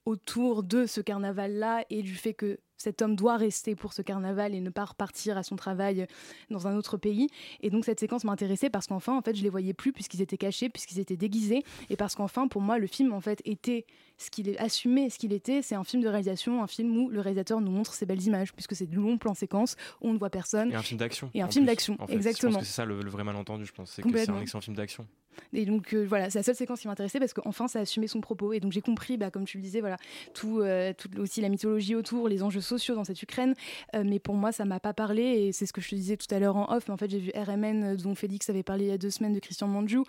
[0.07, 4.55] autour de ce carnaval-là et du fait que cet homme doit rester pour ce carnaval
[4.55, 6.07] et ne pas repartir à son travail
[6.51, 7.29] dans un autre pays.
[7.63, 10.37] Et donc cette séquence m'intéressait parce qu'enfin, en fait, je les voyais plus puisqu'ils étaient
[10.37, 13.87] cachés, puisqu'ils étaient déguisés, et parce qu'enfin, pour moi, le film en fait était
[14.19, 15.63] ce qu'il est assumé, ce qu'il était.
[15.63, 18.53] C'est un film de réalisation, un film où le réalisateur nous montre ses belles images,
[18.53, 20.71] puisque c'est de longs plans séquences où on ne voit personne.
[20.71, 21.31] Et un film d'action.
[21.33, 22.61] Et un film d'action, En fait, exactement.
[22.61, 23.91] C'est ça le, le vrai malentendu, je pense.
[23.93, 25.07] C'est que c'est un excellent film d'action.
[25.53, 28.07] Et donc euh, voilà, c'est la seule séquence qui m'intéressait parce qu'enfin ça a assumé
[28.07, 28.53] son propos.
[28.53, 29.97] Et donc j'ai compris, bah, comme tu le disais, voilà,
[30.35, 33.55] tout, euh, tout aussi la mythologie autour, les enjeux sociaux dans cette Ukraine.
[33.95, 35.23] Euh, mais pour moi, ça m'a pas parlé.
[35.23, 36.85] Et c'est ce que je te disais tout à l'heure en off.
[36.89, 39.33] Mais en fait, j'ai vu RMN dont Félix avait parlé il y a deux semaines
[39.33, 40.05] de Christian Manjou,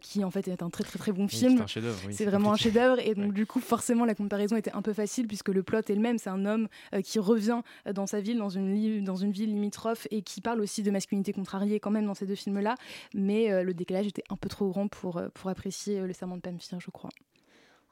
[0.00, 1.56] qui en fait est un très très très bon Oui, film.
[1.56, 2.98] c'est un chef-d'œuvre, oui, vraiment un chef-d'œuvre.
[3.00, 5.94] Et donc du coup, forcément, la comparaison était un peu facile puisque le plot est
[5.94, 6.18] le même.
[6.18, 6.68] C'est un homme
[7.04, 7.60] qui revient
[7.92, 11.32] dans sa ville, dans une, dans une ville limitrophe et qui parle aussi de masculinité
[11.32, 12.74] contrariée quand même dans ces deux films-là.
[13.14, 16.36] Mais le décalage était un peu trop grand pour, euh, pour apprécier euh, le serment
[16.36, 17.10] de Pamphile, je crois.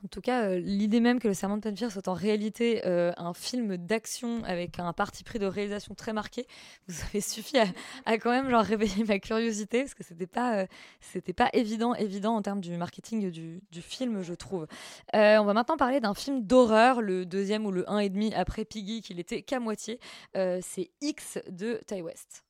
[0.04, 3.12] En tout cas, euh, l'idée même que le Serment de Pamphile soit en réalité euh,
[3.16, 6.46] un film d'action avec un parti pris de réalisation très marqué,
[6.86, 7.64] vous avez suffi à,
[8.04, 10.66] à quand même genre réveiller ma curiosité parce que c'était pas euh,
[11.00, 14.66] c'était pas évident évident en termes du marketing du, du film, je trouve.
[15.14, 18.34] Euh, on va maintenant parler d'un film d'horreur, le deuxième ou le un et demi
[18.34, 19.98] après Piggy, qu'il était qu'à moitié.
[20.36, 22.44] Euh, C'est X de Ty West.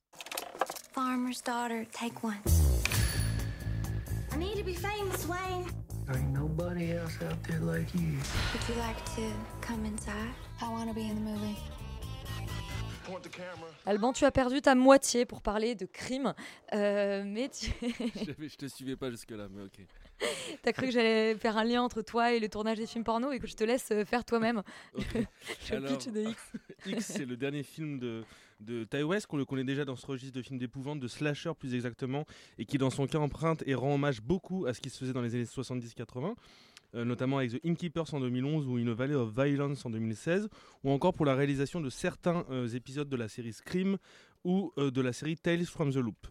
[0.92, 2.65] Farmer's daughter, take one.
[4.36, 5.64] I need to be famous, Wayne.
[6.04, 8.18] There ain't nobody else out there like you.
[8.52, 9.22] Would you like to
[9.62, 10.34] come inside?
[10.60, 11.56] I want to be in the movie.
[13.86, 16.34] Alban, tu as perdu ta moitié pour parler de crime,
[16.74, 19.78] euh, mais tu je te suivais pas jusque-là, mais ok.
[20.66, 23.32] as cru que j'allais faire un lien entre toi et le tournage des films porno
[23.32, 24.62] et que je te laisse euh, faire toi-même.
[24.98, 26.52] Je le Alors, pitch de X.
[26.84, 28.24] X, c'est le dernier film de,
[28.60, 31.52] de Ty West, qu'on le connaît déjà dans ce registre de films d'épouvante, de slasher
[31.58, 32.24] plus exactement,
[32.58, 35.12] et qui dans son cas emprunte et rend hommage beaucoup à ce qui se faisait
[35.12, 36.34] dans les années 70-80.
[36.94, 40.48] euh, notamment avec The Innkeepers en 2011 ou In a Valley of Violence en 2016,
[40.84, 43.98] ou encore pour la réalisation de certains euh, épisodes de la série Scream
[44.44, 46.26] ou euh, de la série Tales from the Loop.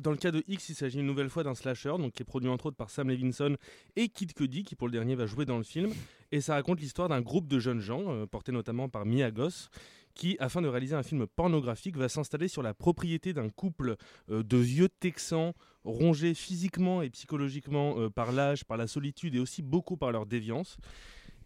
[0.00, 2.26] Dans le cas de X, il s'agit une nouvelle fois d'un slasher, donc qui est
[2.26, 3.56] produit entre autres par Sam Levinson
[3.94, 5.92] et Kid Cudi, qui pour le dernier va jouer dans le film.
[6.32, 9.70] Et ça raconte l'histoire d'un groupe de jeunes gens, porté notamment par Mia Goss,
[10.14, 13.96] qui, afin de réaliser un film pornographique, va s'installer sur la propriété d'un couple
[14.30, 15.52] euh, de vieux Texans
[15.84, 20.26] rongés physiquement et psychologiquement euh, par l'âge, par la solitude et aussi beaucoup par leur
[20.26, 20.78] déviance.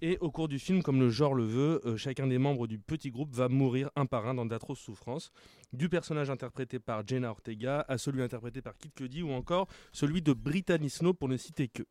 [0.01, 2.79] Et au cours du film, comme le genre le veut, euh, chacun des membres du
[2.79, 5.33] petit groupe va mourir un par un dans d'atroces souffrances,
[5.73, 10.23] du personnage interprété par Jenna Ortega à celui interprété par Kid Cudi ou encore celui
[10.23, 11.83] de Brittany Snow pour ne citer que.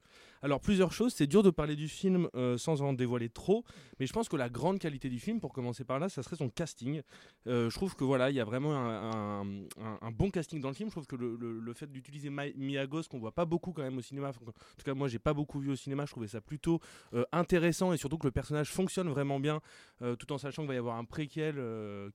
[0.42, 3.64] Alors plusieurs choses, c'est dur de parler du film euh, sans en dévoiler trop,
[4.00, 6.36] mais je pense que la grande qualité du film, pour commencer par là, ça serait
[6.36, 7.02] son casting.
[7.48, 10.60] Euh, je trouve que voilà, il y a vraiment un, un- un- un bon casting
[10.62, 10.90] dans le film.
[10.90, 12.30] Je trouve que le, le- le fait d'utiliser
[12.88, 14.54] Goss, qu'on voit pas beaucoup quand même au cinéma, en tout
[14.86, 16.80] cas moi j'ai pas beaucoup vu au cinéma, je trouvais ça plutôt
[17.14, 19.60] euh, intéressant et surtout que le personnage fonctionne vraiment bien,
[20.20, 21.56] tout en sachant qu'il va y avoir un préquel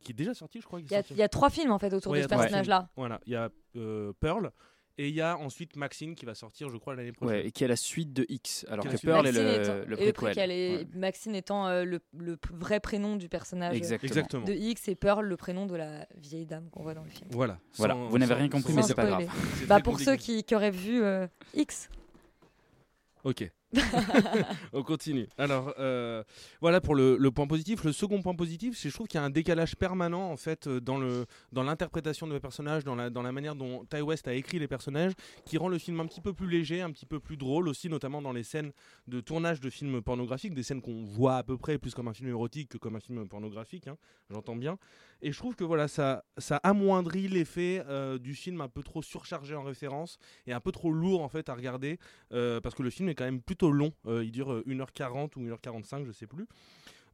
[0.01, 0.81] qui est déjà sorti, je crois.
[0.81, 2.79] Il y, y a trois films en fait autour Ouais, de ce personnage-là.
[2.81, 2.89] films.
[2.97, 4.51] Voilà, il y a euh, Pearl.
[4.99, 7.37] Et il y a ensuite Maxine qui va sortir, je crois, l'année prochaine.
[7.39, 8.95] Ouais, et qui est la suite de X, alors que.
[8.99, 10.13] Pearl est Maxine le, étant- le et le préquel.
[10.13, 10.87] préquel, et Ouais.
[10.95, 14.45] Maxine étant euh, le, vrai prénom du personnage euh, Exactement.
[14.45, 17.31] De X et Pearl le prénom de la vieille dame qu'on voit dans le film.
[17.31, 17.59] Voilà.
[17.77, 19.27] Voilà, vous n'avez rien compris, mais c'est pas grave.
[19.67, 21.89] Bah pour ceux qui, qui auraient vu euh, X.
[23.25, 23.51] Ok.
[24.73, 25.27] On continue.
[25.39, 26.23] Alors, euh,
[26.61, 27.85] voilà pour le, point positif.
[27.85, 30.67] Le second point positif, c'est je trouve qu'il y a un décalage permanent en fait
[30.67, 34.03] euh, dans le dans l'interprétation de mes personnages, dans la dans la manière dont Ty
[34.03, 35.13] West a écrit les personnages,
[35.47, 37.89] qui rend le film un petit peu plus léger, un petit peu plus drôle aussi,
[37.89, 38.73] notamment dans les scènes
[39.07, 42.15] de tournage de films pornographiques, des scènes qu'on voit à peu près plus comme un
[42.15, 43.89] film érotique que comme un film pornographique.
[43.89, 43.97] hein,
[44.31, 44.79] J'entends bien.
[45.23, 49.03] Et je trouve que voilà, ça ça amoindrit l'effet euh, du film un peu trop
[49.03, 51.99] surchargé en référence et un peu trop lourd en fait à regarder
[52.33, 53.93] euh, parce que le film est quand même plutôt long.
[54.07, 56.47] Euh, il dure euh, 1h40 ou 1h45, je sais plus.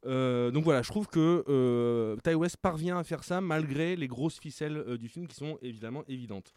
[0.03, 4.97] Donc voilà, je trouve que Ty West parvient à faire ça malgré les grosses ficelles
[4.97, 6.53] du film qui sont évidemment évidentes.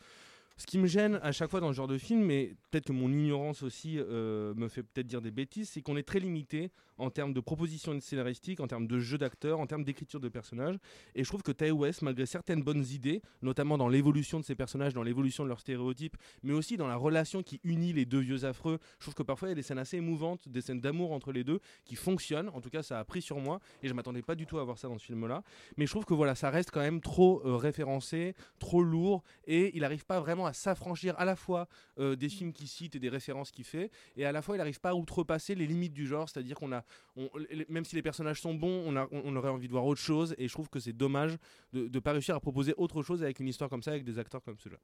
[0.57, 2.93] Ce qui me gêne à chaque fois dans ce genre de film, mais peut-être que
[2.93, 6.71] mon ignorance aussi euh, me fait peut-être dire des bêtises, c'est qu'on est très limité
[6.99, 10.77] en termes de propositions scénaristiques, en termes de jeu d'acteurs, en termes d'écriture de personnages.
[11.15, 14.55] Et je trouve que Ty West, malgré certaines bonnes idées, notamment dans l'évolution de ses
[14.55, 18.21] personnages, dans l'évolution de leurs stéréotypes, mais aussi dans la relation qui unit les deux
[18.21, 20.81] vieux affreux, je trouve que parfois il y a des scènes assez émouvantes, des scènes
[20.81, 22.51] d'amour entre les deux qui fonctionnent.
[22.51, 24.65] En tout cas, ça a pris sur moi et je m'attendais pas du tout à
[24.65, 25.43] voir ça dans ce film-là.
[25.77, 29.77] Mais je trouve que voilà, ça reste quand même trop euh, référencé, trop lourd et
[29.77, 31.69] il n'arrive pas vraiment à s'affranchir à la fois
[31.99, 34.59] euh, des films qu'il cite et des références qu'il fait et à la fois il
[34.59, 36.85] n'arrive pas à outrepasser les limites du genre, c'est-à-dire qu'on a,
[37.17, 37.31] on-
[37.69, 40.01] même si les personnages sont bons, on, a- on- on aurait envie de voir autre
[40.01, 41.37] chose et je trouve que c'est dommage
[41.73, 44.19] de ne pas réussir à proposer autre chose avec une histoire comme ça, avec des
[44.19, 44.79] acteurs comme ceux-là.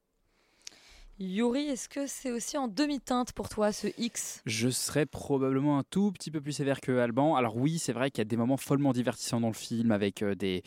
[1.21, 4.41] Yuri, est-ce que c'est aussi en demi-teinte pour toi ce X?
[4.47, 7.35] Je serais probablement un tout petit peu plus sévère que Alban.
[7.35, 10.23] Alors oui, c'est vrai qu'il y a des moments follement divertissants dans le film, avec
[10.23, 10.63] euh, des,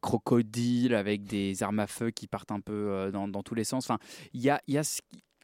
[0.00, 3.88] crocodiles, avec des armes à feu qui partent un peu euh, dans, tous les sens.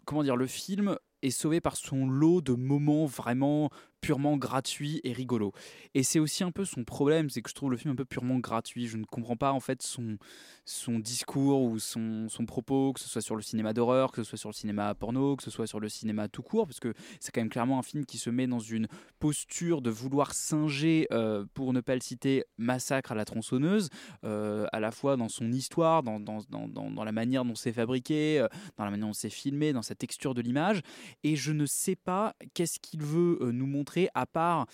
[0.04, 3.70] Comment dire, le film est sauvé par son lot de moments vraiment
[4.00, 5.52] purement gratuits et rigolos.
[5.94, 8.04] Et c'est aussi un peu son problème, c'est que je trouve le film un peu
[8.04, 8.86] purement gratuit.
[8.86, 10.18] Je ne comprends pas en fait son,
[10.64, 14.28] son discours ou son, son propos, que ce soit sur le cinéma d'horreur, que ce
[14.28, 16.94] soit sur le cinéma porno, que ce soit sur le cinéma tout court, parce que
[17.20, 18.86] c'est quand même clairement un film qui se met dans une
[19.18, 23.88] posture de vouloir singer, euh, pour ne pas le citer, Massacre à la tronçonneuse,
[24.24, 27.72] euh, à la fois dans son histoire, dans, dans, dans, dans- la manière dont c'est
[27.72, 30.82] fabriqué, euh, dans la manière dont c'est filmé, dans sa texture de l'image.
[31.24, 34.66] Et je ne sais pas qu'est-ce qu'il veut nous montrer, à part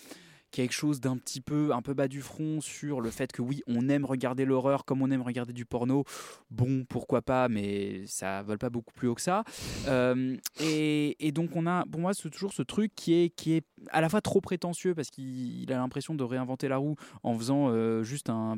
[0.55, 3.61] quelque chose d'un petit peu un peu bas du front sur le fait que oui
[3.67, 6.05] on aime regarder l'horreur comme on aime regarder du porno.
[6.49, 9.43] Bon pourquoi pas mais ça vole pas beaucoup plus haut que ça.
[9.87, 13.65] Euh, et, donc on a pour moi c'est toujours ce truc qui est qui est
[13.89, 17.37] à la fois trop prétentieux parce qu'il il a l'impression de réinventer la roue en
[17.37, 18.57] faisant euh, juste un,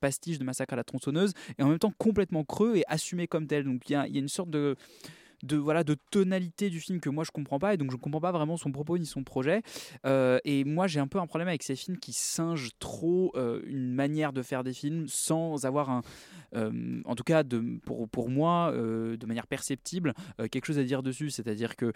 [0.00, 3.48] pastiche de massacre à la tronçonneuse et en même temps complètement creux et assumé comme
[3.48, 3.64] tel.
[3.64, 4.76] Donc il y a, y a une sorte de
[5.42, 8.20] de voilà de tonalité du film que moi je comprends pas et donc je comprends
[8.20, 9.62] pas vraiment son propos ni son projet.
[10.06, 13.60] Euh, et moi j'ai un peu un problème avec ces films qui singent trop euh,
[13.66, 16.02] une manière de faire des films sans avoir un
[16.56, 20.14] euh, en tout cas de, pour, pour moi de manière perceptible
[20.50, 21.30] quelque chose à dire dessus.
[21.30, 21.92] C'est à dire que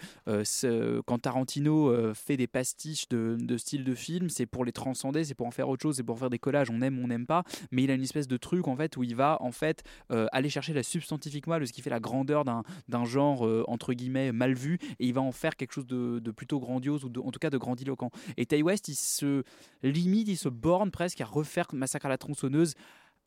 [1.05, 5.33] quand Tarantino fait des pastiches de, de style de film c'est pour les transcender c'est
[5.33, 6.69] pour en faire autre chose c'est pour faire des collages.
[6.69, 7.43] On aime on n'aime pas.
[7.71, 10.49] Mais il a une espèce de truc en fait où il va en fait aller
[10.49, 13.05] chercher la substantifique moelle ce qui fait la grandeur d'un d'un
[13.41, 17.03] euh, entre guillemets mal vu et il va en faire quelque chose de, plutôt grandiose
[17.05, 19.43] ou en tout cas de grandiloquent et Ty West il se
[19.83, 22.73] limite il se borne presque à refaire Massacre à la tronçonneuse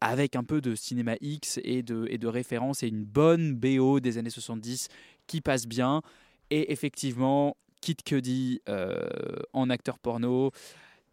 [0.01, 4.01] avec un peu de cinéma X et de, et de référence et une bonne BO
[4.01, 4.89] des années 70
[5.27, 6.03] qui passe bien.
[6.51, 9.07] Et effectivement, Kid Cudi euh,
[9.53, 10.51] en acteur porno,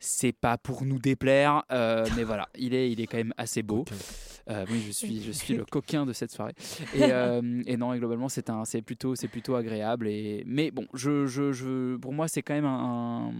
[0.04, 3.64] c'est pas pour nous déplaire, euh, mais voilà, il est, il est quand même assez
[3.64, 3.86] beau.
[4.49, 6.54] Euh, oui, je suis, je suis le coquin de cette soirée.
[6.93, 10.10] Et, euh, et non, et globalement, c'est un, c'est plutôt, c'est plutôt agréable.
[10.10, 13.32] Et mais bon, je, je, je, pour moi, c'est quand même un,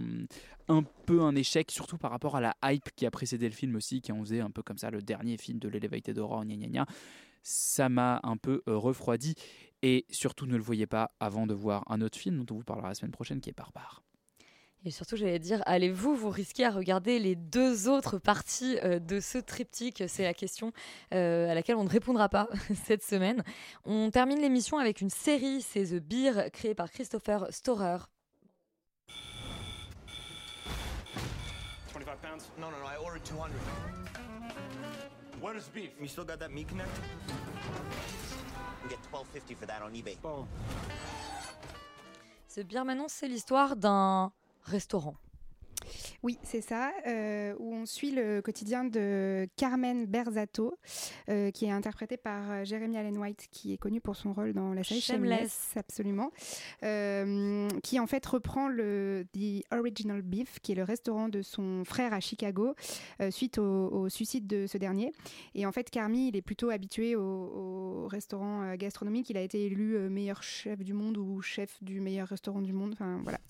[0.68, 3.76] un peu un échec, surtout par rapport à la hype qui a précédé le film
[3.76, 6.56] aussi, qui en faisait un peu comme ça le dernier film de l'Elevated Horror, gna
[6.56, 6.86] gna gna.
[7.42, 9.34] Ça m'a un peu refroidi.
[9.82, 12.64] Et surtout, ne le voyez pas avant de voir un autre film dont on vous
[12.64, 14.02] parlera la semaine prochaine, qui est Barbare.
[14.86, 19.18] Et surtout, j'allais dire, allez-vous vous risquer à regarder les deux autres parties euh, de
[19.18, 20.04] ce triptyque?
[20.08, 20.72] C'est la question
[21.14, 22.48] euh, à laquelle on ne répondra pas
[22.84, 23.42] cette semaine.
[23.86, 27.96] On termine l'émission avec une série, c'est The Beer, créée par Christopher Storer.
[31.94, 32.50] 25 pounds?
[32.58, 32.86] No, no, no.
[32.86, 33.50] I ordered 200.
[35.40, 35.90] Where's beef?
[35.98, 36.90] You still got that meat connect?
[38.82, 40.18] You get 12.50 for that on eBay.
[40.20, 40.46] Boom.
[42.48, 44.30] Ce Beer Manon, c'est l'histoire d'un
[44.66, 45.16] restaurant.
[46.24, 50.78] Oui, c'est ça, euh, où on suit le quotidien de Carmen Berzato,
[51.28, 54.54] euh, qui est interprétée par euh, Jeremy Allen White, qui est connu pour son rôle
[54.54, 55.36] dans la série Shameless.
[55.36, 56.32] Shameless, absolument,
[56.82, 61.84] euh, qui en fait reprend le The Original Beef, qui est le restaurant de son
[61.84, 62.74] frère à Chicago,
[63.28, 65.12] suite au, au suicide de ce dernier.
[65.54, 69.28] Et en fait, Carmi, il est plutôt habitué au, au restaurant gastronomique.
[69.28, 72.92] Il a été élu meilleur chef du monde ou chef du meilleur restaurant du monde.
[72.94, 73.40] Enfin voilà.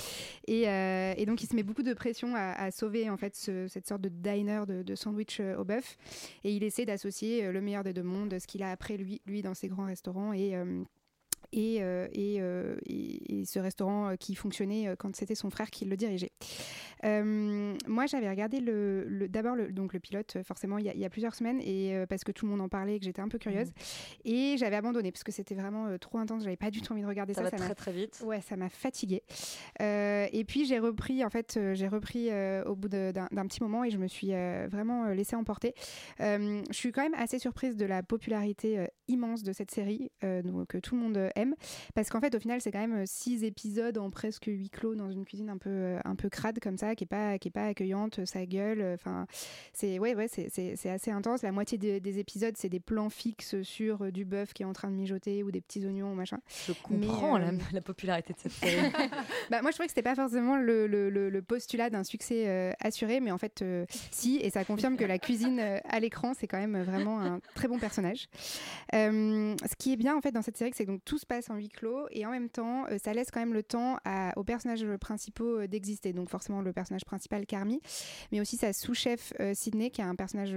[0.49, 3.67] Et, et donc, il se met beaucoup de pression à, à sauver en fait ce-
[3.69, 5.97] cette sorte de diner de, de sandwich euh, au bœuf.
[6.45, 9.21] Et il essaie d'associer euh, le meilleur des deux mondes, ce qu'il a après lui,
[9.27, 10.83] lui dans ses grands restaurants et euh,
[11.53, 15.71] et, euh, et, euh, et- et ce restaurant euh, qui fonctionnait quand c'était son frère
[15.71, 16.33] qui le dirigeait.
[17.05, 20.95] Euh, moi, j'avais regardé le, le- d'abord le, donc le pilote, forcément, il y, a,
[20.95, 23.05] il y a plusieurs semaines, et parce que tout le monde en parlait et que
[23.05, 23.73] j'étais un peu curieuse.
[24.25, 26.43] Et j'avais abandonné parce que c'était vraiment trop intense.
[26.45, 27.51] J'avais pas du tout envie de regarder Ça ça.
[27.51, 28.23] va très, très vite.
[28.25, 29.23] Ouais, ça m'a fatiguée.
[29.81, 32.31] Et puis j'ai repris, en fait, j'ai repris
[32.67, 34.29] au bout d'un petit moment et je me suis
[34.69, 35.75] vraiment laissée emporter.
[36.19, 40.79] Je suis quand même assez surprise de la popularité immense de cette série, donc, que
[40.79, 41.45] tout le monde euh,
[41.95, 44.95] parce qu'en fait, au final, c'est quand même euh, six épisodes en presque huis clos
[44.95, 47.49] dans une cuisine un peu, euh, un peu crade comme ça, qui est pas, qui
[47.49, 48.83] est pas accueillante, ça gueule.
[48.95, 49.27] Enfin,
[49.73, 51.43] c'est ouais, ouais, c'est- assez intense.
[51.43, 54.67] La moitié des, des épisodes, c'est des plans fixes sur euh, du bœuf qui est
[54.67, 56.39] en train de mijoter ou des petits oignons, machin.
[56.67, 58.91] Je comprends la, la popularité de cette série.
[59.51, 62.49] bah, moi, je trouvais que c'était pas forcément le, le- le- le postulat d'un succès
[62.49, 66.01] euh, assuré, mais en fait, euh, si, et ça confirme que la cuisine euh, à
[66.01, 68.29] l'écran, c'est quand même vraiment un très bon personnage.
[68.95, 71.27] Euh, ce qui est bien en fait dans cette série, c'est que donc tout se
[71.27, 73.97] passe en huis clos et en même temps, euh, ça laisse quand même le temps
[74.37, 76.13] aux personnages principaux euh, d'exister.
[76.13, 77.81] Donc forcément le personnage principal Carmi,
[78.31, 80.55] mais aussi sa sous-chef euh, Sydney, qui est un personnage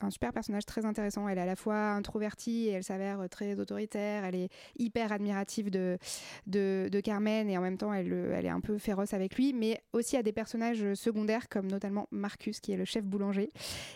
[0.00, 1.28] un super personnage très intéressant.
[1.28, 4.24] Elle est à la fois introvertie et elle s'avère euh, très autoritaire.
[4.24, 5.98] Elle est hyper admirative de,
[6.46, 9.52] de, Carmen et en même temps elle, euh, elle est un peu féroce avec lui,
[9.52, 13.50] mais aussi à des personnages secondaires comme notamment Marcus qui est le chef boulanger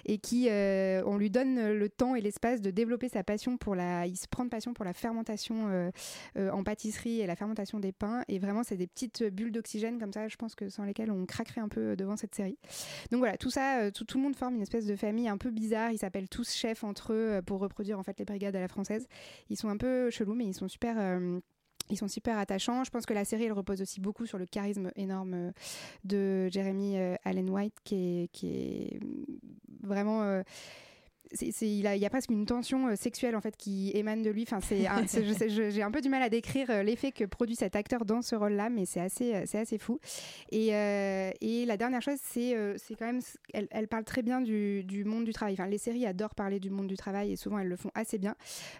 [0.05, 3.74] et qui euh, on lui donne le temps et l'espace de développer sa passion pour
[3.74, 5.90] la, il se prend de passion pour la fermentation
[6.36, 10.12] en pâtisserie et la fermentation des pains et vraiment c'est des petites bulles d'oxygène comme
[10.12, 10.28] ça.
[10.28, 12.59] Je pense que sans lesquelles on craquerait un peu devant cette série.
[13.11, 15.51] Donc voilà, tout ça, tout, tout le monde forme une espèce de famille un peu
[15.51, 15.88] bizarre.
[15.93, 18.68] Ils s'appellent tous chefs entre eux euh, pour reproduire en fait les brigades à la
[18.68, 19.07] française.
[19.51, 20.97] Ils sont un peu chelous, mais ils sont super.
[20.99, 21.41] euh,
[21.91, 22.84] ils sont super attachants.
[22.84, 25.53] Je pense que la série, elle repose aussi beaucoup sur le charisme énorme euh,
[26.05, 29.01] de Jeremy Allen White, qui est, est
[29.82, 30.43] vraiment.
[31.41, 34.43] Il, y a presque une tension euh, sexuelle en fait qui émane de lui.
[34.43, 38.22] Enfin, j'ai un peu du mal à décrire euh, l'effet que produit cet acteur dans
[38.22, 39.99] ce rôle-là, mais c'est assez, euh, assez fou.
[40.51, 42.55] Et, et la dernière chose, c'est,
[42.99, 43.20] quand même,
[43.53, 45.55] elle, elle parle très bien du, du monde du travail.
[45.55, 48.18] Enfin, les séries adorent parler du monde du travail et souvent elles le font assez
[48.18, 48.35] bien.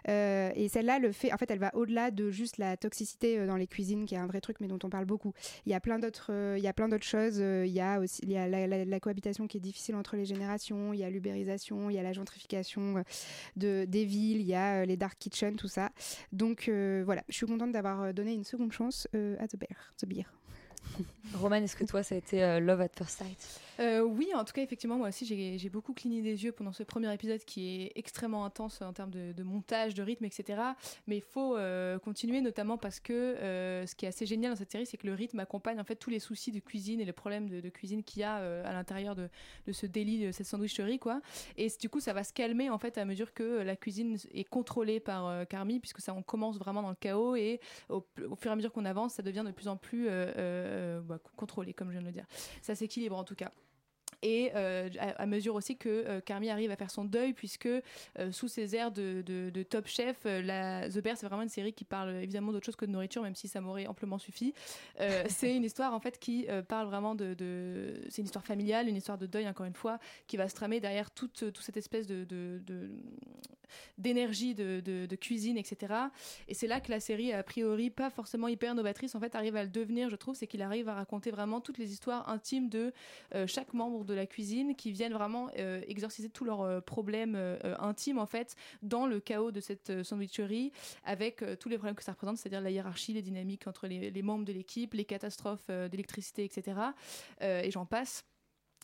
[0.07, 3.67] Et celle-là, le fait, en fait, elle va au-delà de juste la toxicité dans les
[3.67, 5.33] cuisines, qui est un vrai truc, mais dont on parle beaucoup.
[5.65, 7.37] Il y a plein d'autres, il y a plein d'autres choses.
[7.37, 10.93] Il y a aussi, la- la cohabitation qui est difficile entre les générations.
[10.93, 13.03] Il y a l'ubérisation, il y a la gentrification euh,
[13.55, 14.41] de des villes.
[14.41, 15.89] Il y a euh, les dark kitchens, tout ça.
[16.31, 20.05] Donc euh, voilà, je suis contente d'avoir donné une seconde chance à The Bear, The
[20.05, 20.25] Beer.
[21.33, 23.59] Roman, est-ce que toi, ça a été Love at First Sight?
[23.79, 26.83] Euh, oui, en tout cas, effectivement, moi aussi, j'ai beaucoup cligné des yeux pendant ce
[26.83, 30.61] premier épisode qui est extrêmement intense en termes de, montage, de rythme, etc.
[31.07, 34.57] Mais il faut euh, continuer, notamment parce que euh, ce qui est assez génial dans
[34.57, 37.05] cette série, c'est que le rythme accompagne en fait tous les soucis de cuisine et
[37.05, 39.29] les problèmes de, cuisine qu'il y a à l'intérieur de,
[39.71, 41.21] ce délit, de cette sandwicherie, quoi.
[41.55, 44.43] Et du coup, ça va se calmer en fait à mesure que la cuisine est
[44.43, 48.05] contrôlée par Carmi, puisque ça, on commence vraiment dans le chaos et au,
[48.37, 50.09] fur et à mesure qu'on avance, ça devient de plus en plus
[51.03, 52.25] bah, contrôlé, comme je viens de le dire.
[52.61, 53.51] Ça s'équilibre en tout cas.
[54.21, 57.67] Et euh, à, à mesure aussi que euh, Carmi arrive à faire son deuil, puisque
[57.67, 57.81] euh,
[58.31, 61.73] sous ses airs de, de- de top chef, la, The Bear, c'est vraiment une série
[61.73, 64.53] qui parle évidemment d'autre chose que de nourriture, même si ça m'aurait amplement suffi.
[65.29, 67.33] C'est une histoire en fait qui parle vraiment de.
[67.33, 70.55] de- c'est une histoire familiale, une histoire de deuil, encore une fois, qui va se
[70.55, 72.25] tramer derrière toute, toute cette espèce de.
[73.97, 75.93] d'énergie de, de- de cuisine, etc.
[76.47, 79.55] Et c'est là que la série, a priori, pas forcément hyper novatrice, en fait, arrive
[79.55, 82.69] à le devenir, je trouve, c'est qu'il arrive à raconter vraiment toutes les histoires intimes
[82.69, 82.91] de
[83.35, 87.35] euh, chaque membre de la cuisine qui viennent vraiment euh, exorciser tous leurs euh, problèmes
[87.35, 90.71] euh, intimes, en fait, dans le chaos de cette sandwicherie,
[91.03, 94.45] avec tous les problèmes que ça représente, c'est-à-dire la hiérarchie, les dynamiques entre les, membres
[94.45, 96.77] de l'équipe, les catastrophes d'électricité, etc.
[97.41, 98.25] Et j'en passe.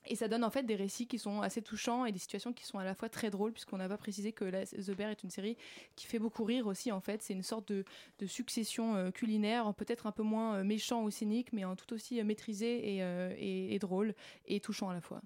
[0.07, 2.65] Et ça donne en fait des récits qui sont assez touchants et des situations qui
[2.65, 5.29] sont à la fois très drôles, puisqu'on n'a pas précisé que The Bear est une
[5.29, 5.57] série
[5.95, 7.21] qui fait beaucoup rire aussi en fait.
[7.21, 7.83] C'est une sorte de,
[8.27, 12.23] succession euh, culinaire, peut-être un peu moins euh, méchant ou cynique, mais tout aussi euh,
[12.23, 15.21] maîtrisé et, euh, et- drôle et touchant à la fois.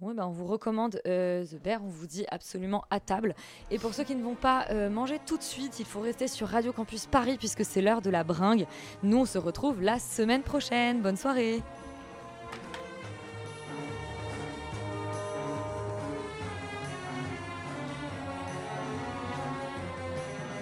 [0.00, 3.34] Bon, eh ben, on vous recommande The Bear, on vous dit absolument à table.
[3.70, 6.48] Et pour ceux qui ne vont pas manger tout de suite, il faut rester sur
[6.48, 8.66] Radio Campus Paris puisque c'est l'heure de la bringue.
[9.02, 11.02] Nous, on se retrouve la semaine prochaine.
[11.02, 11.62] Bonne soirée.